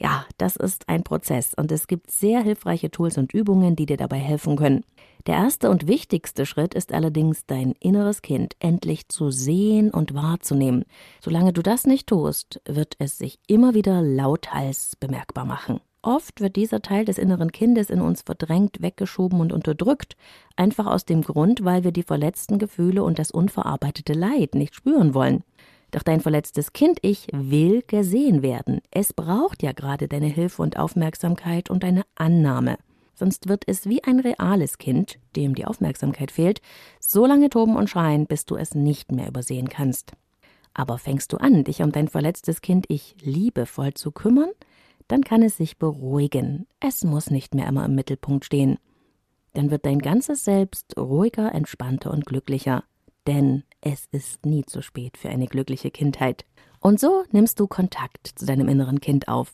Ja, 0.00 0.24
das 0.38 0.56
ist 0.56 0.88
ein 0.88 1.02
Prozess 1.02 1.52
und 1.54 1.70
es 1.70 1.86
gibt 1.86 2.10
sehr 2.10 2.40
hilfreiche 2.42 2.90
Tools 2.90 3.18
und 3.18 3.34
Übungen, 3.34 3.76
die 3.76 3.84
dir 3.84 3.98
dabei 3.98 4.16
helfen 4.16 4.56
können. 4.56 4.82
Der 5.26 5.34
erste 5.34 5.68
und 5.68 5.86
wichtigste 5.86 6.46
Schritt 6.46 6.72
ist 6.72 6.94
allerdings, 6.94 7.44
dein 7.44 7.72
inneres 7.72 8.22
Kind 8.22 8.56
endlich 8.60 9.08
zu 9.08 9.30
sehen 9.30 9.90
und 9.90 10.14
wahrzunehmen. 10.14 10.86
Solange 11.20 11.52
du 11.52 11.60
das 11.60 11.86
nicht 11.86 12.06
tust, 12.06 12.62
wird 12.66 12.94
es 12.98 13.18
sich 13.18 13.38
immer 13.46 13.74
wieder 13.74 14.00
lauthals 14.00 14.96
bemerkbar 14.96 15.44
machen. 15.44 15.80
Oft 16.00 16.40
wird 16.40 16.56
dieser 16.56 16.80
Teil 16.80 17.04
des 17.04 17.18
inneren 17.18 17.52
Kindes 17.52 17.90
in 17.90 18.00
uns 18.00 18.22
verdrängt, 18.22 18.80
weggeschoben 18.80 19.38
und 19.38 19.52
unterdrückt, 19.52 20.16
einfach 20.56 20.86
aus 20.86 21.04
dem 21.04 21.20
Grund, 21.20 21.62
weil 21.62 21.84
wir 21.84 21.92
die 21.92 22.04
verletzten 22.04 22.58
Gefühle 22.58 23.04
und 23.04 23.18
das 23.18 23.30
unverarbeitete 23.30 24.14
Leid 24.14 24.54
nicht 24.54 24.74
spüren 24.74 25.12
wollen. 25.12 25.44
Doch 25.90 26.02
dein 26.02 26.20
verletztes 26.20 26.72
Kind-Ich 26.72 27.28
will 27.32 27.82
gesehen 27.86 28.42
werden. 28.42 28.80
Es 28.90 29.12
braucht 29.12 29.62
ja 29.62 29.72
gerade 29.72 30.08
deine 30.08 30.28
Hilfe 30.28 30.62
und 30.62 30.78
Aufmerksamkeit 30.78 31.70
und 31.70 31.82
deine 31.82 32.04
Annahme. 32.14 32.76
Sonst 33.14 33.48
wird 33.48 33.64
es 33.66 33.86
wie 33.86 34.02
ein 34.04 34.20
reales 34.20 34.78
Kind, 34.78 35.18
dem 35.36 35.54
die 35.54 35.66
Aufmerksamkeit 35.66 36.30
fehlt, 36.30 36.62
so 37.00 37.26
lange 37.26 37.50
toben 37.50 37.76
und 37.76 37.90
schreien, 37.90 38.26
bis 38.26 38.46
du 38.46 38.56
es 38.56 38.74
nicht 38.74 39.12
mehr 39.12 39.28
übersehen 39.28 39.68
kannst. 39.68 40.12
Aber 40.72 40.96
fängst 40.96 41.32
du 41.32 41.36
an, 41.36 41.64
dich 41.64 41.82
um 41.82 41.92
dein 41.92 42.08
verletztes 42.08 42.62
Kind-Ich 42.62 43.16
liebevoll 43.20 43.94
zu 43.94 44.12
kümmern, 44.12 44.50
dann 45.08 45.22
kann 45.22 45.42
es 45.42 45.56
sich 45.56 45.76
beruhigen. 45.76 46.66
Es 46.78 47.02
muss 47.02 47.30
nicht 47.30 47.54
mehr 47.54 47.66
immer 47.66 47.84
im 47.84 47.96
Mittelpunkt 47.96 48.44
stehen. 48.44 48.78
Dann 49.54 49.70
wird 49.70 49.84
dein 49.84 49.98
ganzes 49.98 50.44
Selbst 50.44 50.96
ruhiger, 50.96 51.52
entspannter 51.52 52.12
und 52.12 52.24
glücklicher. 52.24 52.84
Denn 53.26 53.64
es 53.80 54.06
ist 54.12 54.46
nie 54.46 54.64
zu 54.64 54.82
spät 54.82 55.16
für 55.16 55.28
eine 55.28 55.46
glückliche 55.46 55.90
Kindheit. 55.90 56.44
Und 56.80 56.98
so 56.98 57.24
nimmst 57.30 57.60
du 57.60 57.66
Kontakt 57.66 58.32
zu 58.34 58.46
deinem 58.46 58.68
inneren 58.68 59.00
Kind 59.00 59.28
auf. 59.28 59.52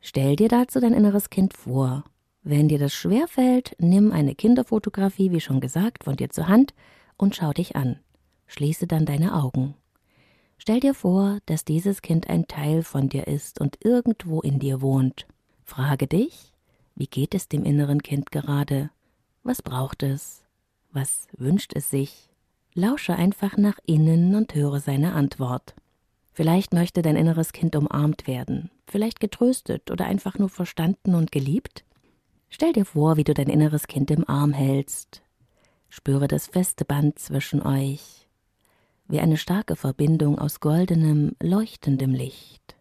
Stell 0.00 0.36
dir 0.36 0.48
dazu 0.48 0.80
dein 0.80 0.94
inneres 0.94 1.30
Kind 1.30 1.54
vor. 1.54 2.04
Wenn 2.42 2.68
dir 2.68 2.78
das 2.78 2.94
schwerfällt, 2.94 3.76
nimm 3.78 4.12
eine 4.12 4.34
Kinderfotografie, 4.34 5.32
wie 5.32 5.40
schon 5.40 5.60
gesagt, 5.60 6.04
von 6.04 6.16
dir 6.16 6.30
zur 6.30 6.48
Hand 6.48 6.72
und 7.16 7.36
schau 7.36 7.52
dich 7.52 7.76
an. 7.76 7.98
Schließe 8.46 8.86
dann 8.86 9.04
deine 9.04 9.34
Augen. 9.34 9.74
Stell 10.56 10.80
dir 10.80 10.94
vor, 10.94 11.38
dass 11.46 11.64
dieses 11.64 12.02
Kind 12.02 12.28
ein 12.30 12.46
Teil 12.46 12.82
von 12.82 13.08
dir 13.08 13.26
ist 13.26 13.60
und 13.60 13.78
irgendwo 13.84 14.40
in 14.40 14.58
dir 14.58 14.80
wohnt. 14.80 15.26
Frage 15.64 16.06
dich, 16.06 16.52
wie 16.94 17.06
geht 17.06 17.34
es 17.34 17.48
dem 17.48 17.64
inneren 17.64 18.02
Kind 18.02 18.32
gerade? 18.32 18.90
Was 19.42 19.62
braucht 19.62 20.02
es? 20.02 20.42
Was 20.90 21.28
wünscht 21.36 21.72
es 21.74 21.90
sich? 21.90 22.27
Lausche 22.78 23.16
einfach 23.16 23.56
nach 23.56 23.78
innen 23.86 24.36
und 24.36 24.54
höre 24.54 24.78
seine 24.78 25.12
Antwort. 25.12 25.74
Vielleicht 26.32 26.72
möchte 26.72 27.02
dein 27.02 27.16
inneres 27.16 27.52
Kind 27.52 27.74
umarmt 27.74 28.28
werden, 28.28 28.70
vielleicht 28.86 29.18
getröstet 29.18 29.90
oder 29.90 30.06
einfach 30.06 30.38
nur 30.38 30.48
verstanden 30.48 31.16
und 31.16 31.32
geliebt. 31.32 31.84
Stell 32.50 32.72
dir 32.72 32.84
vor, 32.84 33.16
wie 33.16 33.24
du 33.24 33.34
dein 33.34 33.48
inneres 33.48 33.88
Kind 33.88 34.12
im 34.12 34.28
Arm 34.28 34.52
hältst. 34.52 35.22
Spüre 35.88 36.28
das 36.28 36.46
feste 36.46 36.84
Band 36.84 37.18
zwischen 37.18 37.62
euch 37.66 38.28
wie 39.08 39.18
eine 39.18 39.38
starke 39.38 39.74
Verbindung 39.74 40.38
aus 40.38 40.60
goldenem, 40.60 41.34
leuchtendem 41.42 42.12
Licht. 42.12 42.76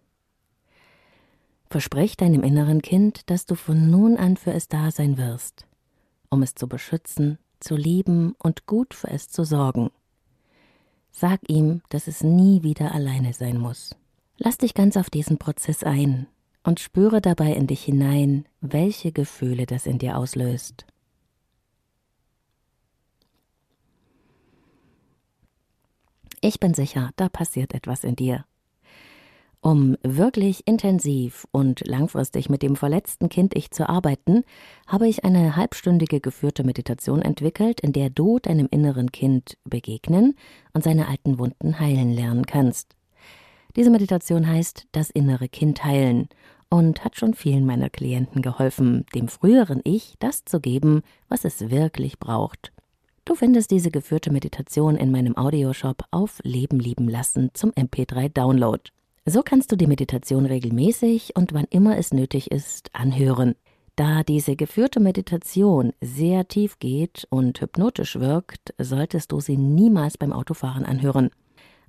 Versprich 1.72 2.18
deinem 2.18 2.44
inneren 2.44 2.84
Kind, 2.84 3.32
dass 3.32 3.48
du 3.48 3.56
von 3.56 3.90
nun 3.90 4.18
an 4.18 4.38
für 4.38 4.52
es 4.52 4.68
da 4.68 4.92
sein 4.92 5.18
wirst, 5.18 5.66
um 6.30 6.44
es 6.44 6.54
zu 6.54 6.68
beschützen, 6.68 7.40
zu 7.60 7.76
lieben 7.76 8.36
und 8.40 8.66
gut 8.66 8.94
für 8.94 9.10
es 9.10 9.30
zu 9.30 9.44
sorgen. 9.44 9.92
Sag 11.12 11.42
ihm, 11.50 11.82
dass 11.90 12.08
es 12.08 12.24
nie 12.24 12.64
wieder 12.64 12.94
alleine 12.94 13.34
sein 13.34 13.58
muss. 13.58 13.96
Lass 14.38 14.58
dich 14.58 14.74
ganz 14.74 14.98
auf 14.98 15.10
diesen 15.10 15.38
Prozess 15.38 15.84
ein 15.84 16.28
und 16.64 16.80
spüre 16.80 17.22
dabei 17.22 17.54
in 17.54 17.66
dich 17.66 17.84
hinein, 17.84 18.46
welche 18.62 19.12
Gefühle 19.12 19.66
das 19.66 19.86
in 19.88 19.98
dir 19.98 20.18
auslöst. 20.18 20.86
Ich 26.42 26.60
bin 26.60 26.74
sicher, 26.74 27.12
da 27.16 27.30
passiert 27.30 27.74
etwas 27.74 28.04
in 28.04 28.16
dir. 28.16 28.46
Um 29.68 29.98
wirklich 30.02 30.66
intensiv 30.66 31.46
und 31.52 31.86
langfristig 31.86 32.50
mit 32.50 32.62
dem 32.62 32.78
verletzten 32.78 33.28
Kind-Ich 33.28 33.70
zu 33.72 33.90
arbeiten, 33.90 34.46
habe 34.88 35.10
ich 35.10 35.26
eine 35.26 35.58
halbstündige 35.58 36.22
geführte 36.22 36.64
Meditation 36.64 37.22
entwickelt, 37.22 37.82
in 37.82 37.92
der 37.92 38.10
du 38.10 38.40
deinem 38.40 38.70
inneren 38.72 39.12
Kind 39.12 39.58
begegnen 39.66 40.36
und 40.72 40.86
seine 40.86 41.10
alten 41.10 41.38
Wunden 41.38 41.82
heilen 41.82 42.14
lernen 42.14 42.46
kannst. 42.46 42.96
Diese 43.76 43.90
Meditation 43.90 44.48
heißt 44.48 44.88
das 44.94 45.10
innere 45.10 45.50
Kind 45.50 45.84
heilen 45.84 46.30
und 46.70 47.04
hat 47.04 47.18
schon 47.18 47.34
vielen 47.34 47.66
meiner 47.66 47.90
Klienten 47.90 48.42
geholfen, 48.42 49.06
dem 49.14 49.28
früheren 49.28 49.82
Ich 49.84 50.14
das 50.20 50.46
zu 50.46 50.62
geben, 50.62 51.02
was 51.28 51.44
es 51.44 51.70
wirklich 51.70 52.20
braucht. 52.20 52.72
Du 53.26 53.36
findest 53.36 53.72
diese 53.72 53.92
geführte 53.92 54.32
Meditation 54.32 54.96
in 54.96 55.12
meinem 55.12 55.36
Audioshop 55.36 56.06
auf 56.12 56.40
Leben 56.44 56.80
lieben 56.80 57.10
lassen 57.10 57.50
zum 57.54 57.72
MP3 57.72 58.30
Download. 58.30 58.82
So 59.30 59.42
kannst 59.44 59.74
du 59.74 59.76
die 59.76 59.88
Meditation 59.88 60.46
regelmäßig 60.46 61.36
und 61.36 61.54
wann 61.54 61.66
immer 61.70 61.98
es 61.98 62.14
nötig 62.14 62.50
ist 62.50 62.90
anhören. 62.94 63.56
Da 63.98 64.24
diese 64.24 64.56
geführte 64.56 65.02
Meditation 65.02 65.92
sehr 66.00 66.48
tief 66.48 66.80
geht 66.80 67.28
und 67.30 67.60
hypnotisch 67.60 68.18
wirkt, 68.18 68.74
solltest 68.78 69.34
du 69.34 69.42
sie 69.42 69.58
niemals 69.58 70.18
beim 70.18 70.32
Autofahren 70.32 70.86
anhören. 70.86 71.30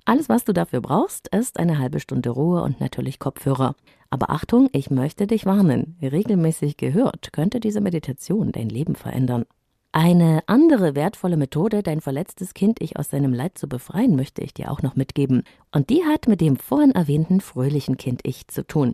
Alles, 0.03 0.27
was 0.27 0.43
du 0.43 0.51
dafür 0.51 0.81
brauchst, 0.81 1.29
ist 1.29 1.59
eine 1.59 1.79
halbe 1.79 2.01
Stunde 2.01 2.31
Ruhe 2.31 2.61
und 2.61 2.81
natürlich 2.81 3.19
Kopfhörer. 3.19 3.77
Aber 4.09 4.31
Achtung, 4.31 4.67
ich 4.73 4.91
möchte 4.91 5.25
dich 5.25 5.45
warnen. 5.45 5.97
Regelmäßig 6.01 6.75
gehört 6.75 7.31
könnte 7.31 7.61
diese 7.61 7.79
Meditation 7.79 8.51
dein 8.51 8.67
Leben 8.67 8.95
verändern. 8.95 9.45
Eine 9.91 10.43
andere 10.45 10.93
wertvolle 10.93 11.35
Methode, 11.35 11.81
dein 11.81 11.99
verletztes 11.99 12.53
Kind-Ich 12.53 12.97
aus 12.97 13.09
seinem 13.09 13.33
Leid 13.33 13.57
zu 13.57 13.67
befreien, 13.67 14.15
möchte 14.15 14.43
ich 14.43 14.53
dir 14.53 14.69
auch 14.69 14.83
noch 14.83 14.95
mitgeben. 14.95 15.43
Und 15.71 15.89
die 15.89 16.05
hat 16.05 16.27
mit 16.27 16.41
dem 16.41 16.57
vorhin 16.57 16.91
erwähnten 16.91 17.41
fröhlichen 17.41 17.97
Kind-Ich 17.97 18.47
zu 18.49 18.67
tun. 18.67 18.93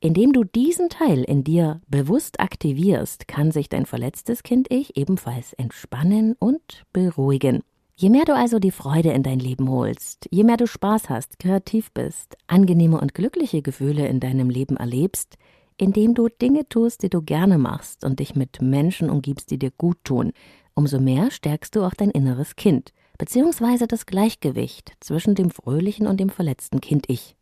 Indem 0.00 0.32
du 0.32 0.42
diesen 0.42 0.88
Teil 0.88 1.22
in 1.22 1.44
dir 1.44 1.80
bewusst 1.86 2.40
aktivierst, 2.40 3.28
kann 3.28 3.52
sich 3.52 3.68
dein 3.68 3.86
verletztes 3.86 4.42
Kind-Ich 4.42 4.96
ebenfalls 4.96 5.52
entspannen 5.52 6.34
und 6.40 6.86
beruhigen. 6.92 7.62
Je 7.94 8.10
mehr 8.10 8.24
du 8.24 8.34
also 8.34 8.58
die 8.58 8.72
Freude 8.72 9.12
in 9.12 9.22
dein 9.22 9.38
Leben 9.38 9.70
holst, 9.70 10.26
je 10.32 10.42
mehr 10.42 10.56
du 10.56 10.66
Spaß 10.66 11.08
hast, 11.08 11.38
kreativ 11.38 11.92
bist, 11.92 12.36
angenehme 12.48 13.00
und 13.00 13.14
glückliche 13.14 13.62
Gefühle 13.62 14.08
in 14.08 14.18
deinem 14.18 14.50
Leben 14.50 14.76
erlebst, 14.76 15.36
indem 15.82 16.14
du 16.14 16.28
Dinge 16.28 16.68
tust, 16.68 17.02
die 17.02 17.10
du 17.10 17.22
gerne 17.22 17.58
machst 17.58 18.04
und 18.04 18.20
dich 18.20 18.36
mit 18.36 18.62
Menschen 18.62 19.10
umgibst, 19.10 19.50
die 19.50 19.58
dir 19.58 19.72
gut 19.72 19.98
tun, 20.04 20.32
umso 20.74 21.00
mehr 21.00 21.32
stärkst 21.32 21.74
du 21.74 21.82
auch 21.82 21.94
dein 21.94 22.12
inneres 22.12 22.54
Kind, 22.54 22.92
beziehungsweise 23.18 23.88
das 23.88 24.06
Gleichgewicht 24.06 24.92
zwischen 25.00 25.34
dem 25.34 25.50
fröhlichen 25.50 26.06
und 26.06 26.20
dem 26.20 26.30
verletzten 26.30 26.80
Kind-Ich. 26.80 27.34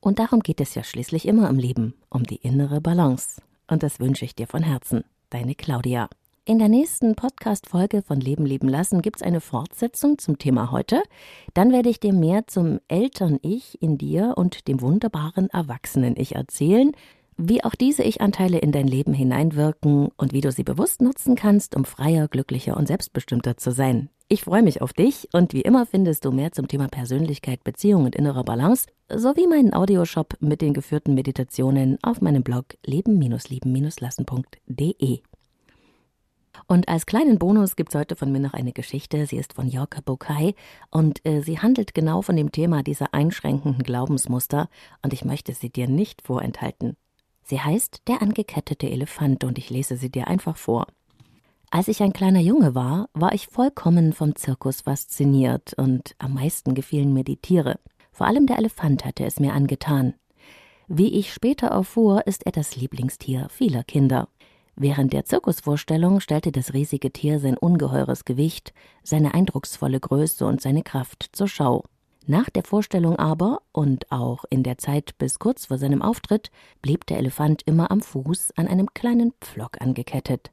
Und 0.00 0.18
darum 0.18 0.40
geht 0.40 0.60
es 0.60 0.74
ja 0.74 0.82
schließlich 0.82 1.28
immer 1.28 1.48
im 1.48 1.56
Leben, 1.56 1.94
um 2.10 2.24
die 2.24 2.42
innere 2.42 2.80
Balance. 2.80 3.40
Und 3.68 3.84
das 3.84 4.00
wünsche 4.00 4.24
ich 4.24 4.34
dir 4.34 4.48
von 4.48 4.64
Herzen. 4.64 5.04
Deine 5.30 5.54
Claudia. 5.54 6.08
In 6.48 6.58
der 6.58 6.70
nächsten 6.70 7.14
Podcast-Folge 7.14 8.00
von 8.00 8.20
Leben 8.20 8.46
leben 8.46 8.68
lassen 8.68 9.02
gibt 9.02 9.18
es 9.18 9.22
eine 9.22 9.42
Fortsetzung 9.42 10.18
zum 10.18 10.38
Thema 10.38 10.72
heute. 10.72 11.02
Dann 11.52 11.72
werde 11.72 11.90
ich 11.90 12.00
dir 12.00 12.14
mehr 12.14 12.46
zum 12.46 12.80
Eltern-Ich 12.88 13.82
in 13.82 13.98
dir 13.98 14.32
und 14.36 14.66
dem 14.66 14.80
wunderbaren 14.80 15.50
Erwachsenen-Ich 15.50 16.36
erzählen, 16.36 16.92
wie 17.38 17.64
auch 17.64 17.76
diese 17.76 18.02
Ich-Anteile 18.02 18.58
in 18.58 18.72
dein 18.72 18.88
Leben 18.88 19.14
hineinwirken 19.14 20.08
und 20.16 20.32
wie 20.32 20.40
du 20.40 20.50
sie 20.52 20.64
bewusst 20.64 21.00
nutzen 21.00 21.36
kannst, 21.36 21.76
um 21.76 21.84
freier, 21.84 22.26
glücklicher 22.28 22.76
und 22.76 22.88
selbstbestimmter 22.88 23.56
zu 23.56 23.70
sein. 23.70 24.10
Ich 24.28 24.42
freue 24.42 24.62
mich 24.62 24.82
auf 24.82 24.92
dich 24.92 25.28
und 25.32 25.54
wie 25.54 25.62
immer 25.62 25.86
findest 25.86 26.26
du 26.26 26.32
mehr 26.32 26.52
zum 26.52 26.68
Thema 26.68 26.88
Persönlichkeit, 26.88 27.64
Beziehung 27.64 28.04
und 28.04 28.14
innerer 28.14 28.44
Balance 28.44 28.86
sowie 29.08 29.46
meinen 29.46 29.72
Audioshop 29.72 30.34
mit 30.40 30.60
den 30.60 30.74
geführten 30.74 31.14
Meditationen 31.14 31.96
auf 32.02 32.20
meinem 32.20 32.42
Blog 32.42 32.76
leben-lieben-lassen.de. 32.84 35.20
Und 36.66 36.88
als 36.88 37.06
kleinen 37.06 37.38
Bonus 37.38 37.76
gibt 37.76 37.94
es 37.94 37.98
heute 37.98 38.16
von 38.16 38.32
mir 38.32 38.40
noch 38.40 38.52
eine 38.52 38.72
Geschichte. 38.72 39.24
Sie 39.26 39.36
ist 39.36 39.52
von 39.54 39.68
Jorka 39.68 40.00
Bokai 40.04 40.56
und 40.90 41.24
äh, 41.24 41.40
sie 41.40 41.60
handelt 41.60 41.94
genau 41.94 42.20
von 42.20 42.34
dem 42.36 42.52
Thema 42.52 42.82
dieser 42.82 43.14
einschränkenden 43.14 43.84
Glaubensmuster 43.84 44.68
und 45.02 45.12
ich 45.12 45.24
möchte 45.24 45.54
sie 45.54 45.70
dir 45.70 45.88
nicht 45.88 46.20
vorenthalten. 46.20 46.96
Sie 47.48 47.58
heißt 47.58 48.02
Der 48.08 48.20
angekettete 48.20 48.90
Elefant 48.90 49.42
und 49.42 49.56
ich 49.56 49.70
lese 49.70 49.96
sie 49.96 50.10
dir 50.10 50.28
einfach 50.28 50.58
vor. 50.58 50.86
Als 51.70 51.88
ich 51.88 52.02
ein 52.02 52.12
kleiner 52.12 52.40
Junge 52.40 52.74
war, 52.74 53.08
war 53.14 53.32
ich 53.32 53.46
vollkommen 53.46 54.12
vom 54.12 54.36
Zirkus 54.36 54.82
fasziniert 54.82 55.72
und 55.72 56.14
am 56.18 56.34
meisten 56.34 56.74
gefielen 56.74 57.14
mir 57.14 57.24
die 57.24 57.38
Tiere. 57.38 57.80
Vor 58.12 58.26
allem 58.26 58.46
der 58.46 58.58
Elefant 58.58 59.06
hatte 59.06 59.24
es 59.24 59.40
mir 59.40 59.54
angetan. 59.54 60.12
Wie 60.88 61.18
ich 61.18 61.32
später 61.32 61.68
erfuhr, 61.68 62.26
ist 62.26 62.44
er 62.44 62.52
das 62.52 62.76
Lieblingstier 62.76 63.48
vieler 63.48 63.82
Kinder. 63.82 64.28
Während 64.76 65.14
der 65.14 65.24
Zirkusvorstellung 65.24 66.20
stellte 66.20 66.52
das 66.52 66.74
riesige 66.74 67.12
Tier 67.12 67.40
sein 67.40 67.56
ungeheures 67.56 68.26
Gewicht, 68.26 68.74
seine 69.02 69.32
eindrucksvolle 69.32 70.00
Größe 70.00 70.44
und 70.44 70.60
seine 70.60 70.82
Kraft 70.82 71.30
zur 71.32 71.48
Schau. 71.48 71.84
Nach 72.30 72.50
der 72.50 72.62
Vorstellung 72.62 73.16
aber 73.16 73.62
und 73.72 74.12
auch 74.12 74.44
in 74.50 74.62
der 74.62 74.76
Zeit 74.76 75.16
bis 75.16 75.38
kurz 75.38 75.64
vor 75.64 75.78
seinem 75.78 76.02
Auftritt 76.02 76.50
blieb 76.82 77.06
der 77.06 77.16
Elefant 77.16 77.62
immer 77.64 77.90
am 77.90 78.02
Fuß 78.02 78.52
an 78.54 78.68
einem 78.68 78.92
kleinen 78.92 79.32
Pflock 79.40 79.80
angekettet. 79.80 80.50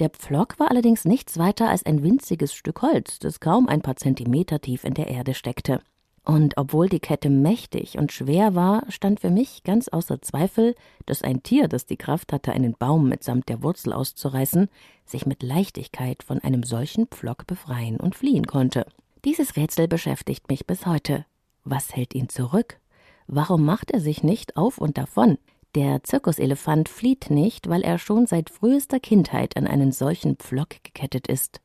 Der 0.00 0.10
Pflock 0.10 0.58
war 0.58 0.72
allerdings 0.72 1.04
nichts 1.04 1.38
weiter 1.38 1.70
als 1.70 1.86
ein 1.86 2.02
winziges 2.02 2.52
Stück 2.52 2.82
Holz, 2.82 3.20
das 3.20 3.38
kaum 3.38 3.68
ein 3.68 3.82
paar 3.82 3.94
Zentimeter 3.94 4.60
tief 4.60 4.82
in 4.82 4.94
der 4.94 5.06
Erde 5.06 5.34
steckte. 5.34 5.80
Und 6.24 6.56
obwohl 6.56 6.88
die 6.88 6.98
Kette 6.98 7.30
mächtig 7.30 7.98
und 7.98 8.10
schwer 8.10 8.56
war, 8.56 8.82
stand 8.88 9.20
für 9.20 9.30
mich 9.30 9.62
ganz 9.62 9.86
außer 9.86 10.20
Zweifel, 10.22 10.74
dass 11.06 11.22
ein 11.22 11.44
Tier, 11.44 11.68
das 11.68 11.86
die 11.86 11.96
Kraft 11.96 12.32
hatte, 12.32 12.52
einen 12.52 12.74
Baum 12.74 13.08
mitsamt 13.08 13.48
der 13.48 13.62
Wurzel 13.62 13.92
auszureißen, 13.92 14.68
sich 15.04 15.24
mit 15.24 15.44
Leichtigkeit 15.44 16.24
von 16.24 16.40
einem 16.40 16.64
solchen 16.64 17.06
Pflock 17.06 17.46
befreien 17.46 18.00
und 18.00 18.16
fliehen 18.16 18.48
konnte. 18.48 18.86
Dieses 19.24 19.54
Rätsel 19.54 19.86
beschäftigt 19.86 20.48
mich 20.48 20.66
bis 20.66 20.84
heute. 20.84 21.26
Was 21.62 21.94
hält 21.94 22.12
ihn 22.12 22.28
zurück? 22.28 22.80
Warum 23.28 23.64
macht 23.64 23.92
er 23.92 24.00
sich 24.00 24.24
nicht 24.24 24.56
auf 24.56 24.78
und 24.78 24.98
davon? 24.98 25.38
Der 25.76 26.02
Zirkuselefant 26.02 26.88
flieht 26.88 27.30
nicht, 27.30 27.68
weil 27.68 27.82
er 27.82 27.98
schon 27.98 28.26
seit 28.26 28.50
frühester 28.50 28.98
Kindheit 28.98 29.56
an 29.56 29.68
einen 29.68 29.92
solchen 29.92 30.36
Pflock 30.36 30.70
gekettet 30.82 31.28
ist. 31.28 31.60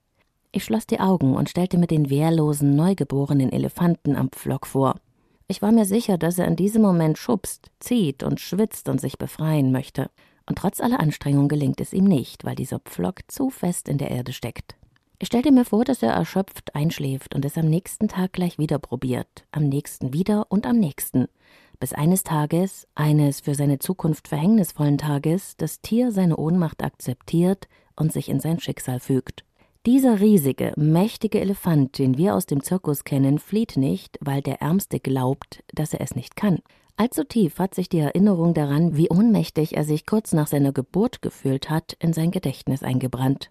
Ich 0.52 0.64
schloss 0.64 0.86
die 0.86 1.00
Augen 1.00 1.36
und 1.36 1.50
stellte 1.50 1.80
mir 1.80 1.88
den 1.88 2.12
wehrlosen, 2.12 2.76
neugeborenen 2.76 3.52
Elefanten 3.52 4.16
am 4.16 4.30
Pflock 4.30 4.68
vor. 4.68 4.96
Ich 5.48 5.64
war 5.64 5.72
mir 5.72 5.86
sicher, 5.86 6.20
dass 6.20 6.38
er 6.38 6.48
in 6.48 6.58
diesem 6.58 6.84
Moment 6.84 7.18
schubst, 7.18 7.72
zieht 7.80 8.22
und 8.22 8.40
schwitzt 8.40 8.88
und 8.88 9.02
sich 9.02 9.18
befreien 9.18 9.72
möchte. 9.72 10.12
Und 10.46 10.60
trotz 10.60 10.80
aller 10.80 11.00
Anstrengung 11.00 11.48
gelingt 11.48 11.82
es 11.82 11.92
ihm 11.92 12.06
nicht, 12.06 12.46
weil 12.46 12.56
dieser 12.56 12.80
Pflock 12.80 13.22
zu 13.28 13.50
fest 13.50 13.90
in 13.90 13.98
der 13.98 14.12
Erde 14.12 14.32
steckt. 14.32 14.76
Ich 15.20 15.28
stellte 15.28 15.52
mir 15.52 15.66
vor, 15.66 15.84
dass 15.84 16.04
er 16.04 16.12
erschöpft 16.12 16.76
einschläft 16.76 17.34
und 17.34 17.44
es 17.44 17.58
am 17.58 17.68
nächsten 17.68 18.08
Tag 18.08 18.34
gleich 18.34 18.60
wieder 18.60 18.78
probiert, 18.78 19.48
am 19.52 19.68
nächsten 19.68 20.14
wieder 20.14 20.46
und 20.50 20.68
am 20.68 20.78
nächsten, 20.78 21.28
bis 21.80 21.94
eines 21.94 22.24
Tages, 22.24 22.88
eines 22.94 23.40
für 23.40 23.56
seine 23.56 23.80
Zukunft 23.80 24.28
verhängnisvollen 24.28 25.00
Tages, 25.00 25.58
das 25.58 25.82
Tier 25.82 26.12
seine 26.12 26.38
Ohnmacht 26.38 26.84
akzeptiert 26.84 27.68
und 27.96 28.14
sich 28.14 28.30
in 28.30 28.40
sein 28.40 28.60
Schicksal 28.60 29.00
fügt. 29.00 29.44
Dieser 29.88 30.20
riesige, 30.20 30.74
mächtige 30.76 31.40
Elefant, 31.40 31.98
den 31.98 32.18
wir 32.18 32.36
aus 32.36 32.46
dem 32.46 32.62
Zirkus 32.62 33.04
kennen, 33.04 33.40
flieht 33.40 33.76
nicht, 33.76 34.20
weil 34.22 34.44
der 34.44 34.62
Ärmste 34.62 35.00
glaubt, 35.00 35.64
dass 35.74 35.94
er 35.96 36.02
es 36.02 36.14
nicht 36.14 36.36
kann. 36.36 36.60
Allzu 36.96 37.24
tief 37.24 37.58
hat 37.58 37.74
sich 37.74 37.90
die 37.90 38.00
Erinnerung 38.00 38.54
daran, 38.54 38.98
wie 38.98 39.10
ohnmächtig 39.10 39.78
er 39.78 39.84
sich 39.84 40.06
kurz 40.06 40.34
nach 40.34 40.48
seiner 40.48 40.74
Geburt 40.74 41.24
gefühlt 41.24 41.72
hat, 41.72 41.96
in 42.00 42.14
sein 42.14 42.30
Gedächtnis 42.30 42.84
eingebrannt. 42.84 43.50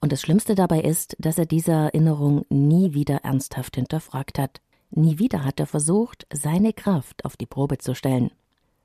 Und 0.00 0.12
das 0.12 0.22
Schlimmste 0.22 0.54
dabei 0.54 0.80
ist, 0.80 1.16
dass 1.18 1.38
er 1.38 1.46
diese 1.46 1.72
Erinnerung 1.72 2.46
nie 2.48 2.94
wieder 2.94 3.16
ernsthaft 3.16 3.76
hinterfragt 3.76 4.38
hat. 4.38 4.60
Nie 4.90 5.18
wieder 5.18 5.44
hat 5.44 5.60
er 5.60 5.66
versucht, 5.66 6.26
seine 6.32 6.72
Kraft 6.72 7.24
auf 7.24 7.36
die 7.36 7.46
Probe 7.46 7.78
zu 7.78 7.94
stellen. 7.94 8.30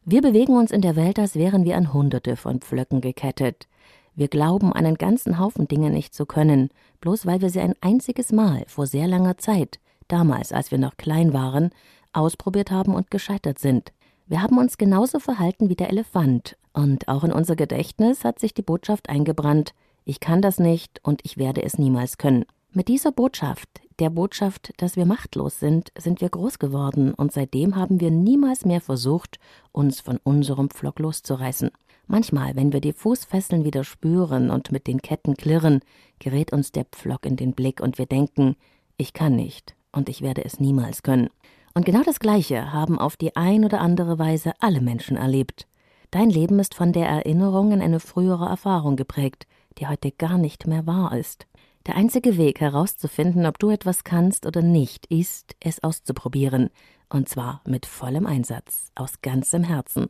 Wir 0.03 0.21
bewegen 0.21 0.55
uns 0.55 0.71
in 0.71 0.81
der 0.81 0.95
Welt, 0.95 1.17
als 1.17 1.35
wären 1.35 1.63
wir 1.63 1.77
an 1.77 1.93
Hunderte 1.93 2.35
von 2.35 2.59
Pflöcken 2.59 3.01
gekettet. 3.01 3.67
Wir 4.13 4.27
glauben, 4.27 4.71
einen 4.71 4.95
ganzen 4.95 5.39
Haufen 5.39 5.67
Dinge 5.67 5.89
nicht 5.89 6.13
zu 6.13 6.25
können, 6.25 6.69
bloß 7.01 7.25
weil 7.25 7.41
wir 7.41 7.49
sie 7.49 7.59
ein 7.59 7.75
einziges 7.81 8.31
Mal 8.31 8.63
vor 8.67 8.85
sehr 8.85 9.07
langer 9.07 9.37
Zeit, 9.37 9.79
damals 10.07 10.51
als 10.51 10.69
wir 10.69 10.77
noch 10.77 10.95
klein 10.97 11.33
waren, 11.33 11.71
ausprobiert 12.13 12.71
haben 12.71 12.93
und 12.93 13.09
gescheitert 13.09 13.57
sind. 13.57 13.91
Wir 14.27 14.41
haben 14.41 14.57
uns 14.57 14.77
genauso 14.77 15.19
verhalten 15.19 15.69
wie 15.69 15.75
der 15.75 15.89
Elefant, 15.89 16.57
und 16.71 17.07
auch 17.07 17.23
in 17.23 17.31
unser 17.31 17.55
Gedächtnis 17.55 18.23
hat 18.23 18.39
sich 18.39 18.53
die 18.53 18.61
Botschaft 18.61 19.09
eingebrannt, 19.09 19.73
ich 20.05 20.19
kann 20.19 20.41
das 20.41 20.59
nicht 20.59 21.01
und 21.03 21.21
ich 21.23 21.37
werde 21.37 21.63
es 21.63 21.77
niemals 21.77 22.17
können. 22.17 22.45
Mit 22.71 22.87
dieser 22.87 23.11
Botschaft, 23.11 23.69
der 23.99 24.09
Botschaft, 24.09 24.73
dass 24.77 24.95
wir 24.95 25.05
machtlos 25.05 25.59
sind, 25.59 25.91
sind 25.97 26.21
wir 26.21 26.29
groß 26.29 26.59
geworden 26.59 27.13
und 27.13 27.31
seitdem 27.31 27.75
haben 27.75 27.99
wir 27.99 28.11
niemals 28.11 28.65
mehr 28.65 28.81
versucht, 28.81 29.39
uns 29.71 30.01
von 30.01 30.19
unserem 30.23 30.69
Pflock 30.69 30.99
loszureißen. 30.99 31.71
Manchmal, 32.07 32.55
wenn 32.55 32.71
wir 32.71 32.81
die 32.81 32.93
Fußfesseln 32.93 33.63
wieder 33.63 33.83
spüren 33.83 34.51
und 34.51 34.71
mit 34.71 34.87
den 34.87 35.01
Ketten 35.01 35.35
klirren, 35.35 35.79
gerät 36.19 36.53
uns 36.53 36.71
der 36.71 36.85
Pflock 36.85 37.25
in 37.25 37.35
den 37.35 37.53
Blick 37.53 37.81
und 37.81 37.97
wir 37.97 38.05
denken, 38.05 38.55
ich 38.97 39.13
kann 39.13 39.35
nicht 39.35 39.75
und 39.91 40.09
ich 40.09 40.21
werde 40.21 40.45
es 40.45 40.59
niemals 40.59 41.01
können. 41.01 41.29
Und 41.73 41.85
genau 41.85 42.03
das 42.03 42.19
Gleiche 42.19 42.71
haben 42.71 42.99
auf 42.99 43.17
die 43.17 43.35
ein 43.35 43.65
oder 43.65 43.81
andere 43.81 44.19
Weise 44.19 44.53
alle 44.59 44.81
Menschen 44.81 45.17
erlebt. 45.17 45.67
Dein 46.11 46.29
Leben 46.29 46.59
ist 46.59 46.75
von 46.75 46.93
der 46.93 47.07
Erinnerung 47.07 47.73
an 47.73 47.81
eine 47.81 47.99
frühere 47.99 48.45
Erfahrung 48.45 48.95
geprägt, 48.95 49.47
die 49.77 49.87
heute 49.87 50.11
gar 50.11 50.37
nicht 50.37 50.67
mehr 50.67 50.85
wahr 50.85 51.17
ist. 51.17 51.47
Der 51.87 51.95
einzige 51.95 52.37
Weg 52.37 52.61
herauszufinden, 52.61 53.45
ob 53.45 53.59
du 53.59 53.69
etwas 53.69 54.03
kannst 54.03 54.45
oder 54.45 54.61
nicht, 54.61 55.05
ist, 55.07 55.55
es 55.59 55.83
auszuprobieren, 55.83 56.69
und 57.09 57.29
zwar 57.29 57.61
mit 57.65 57.85
vollem 57.85 58.25
Einsatz, 58.25 58.91
aus 58.95 59.21
ganzem 59.21 59.63
Herzen. 59.63 60.09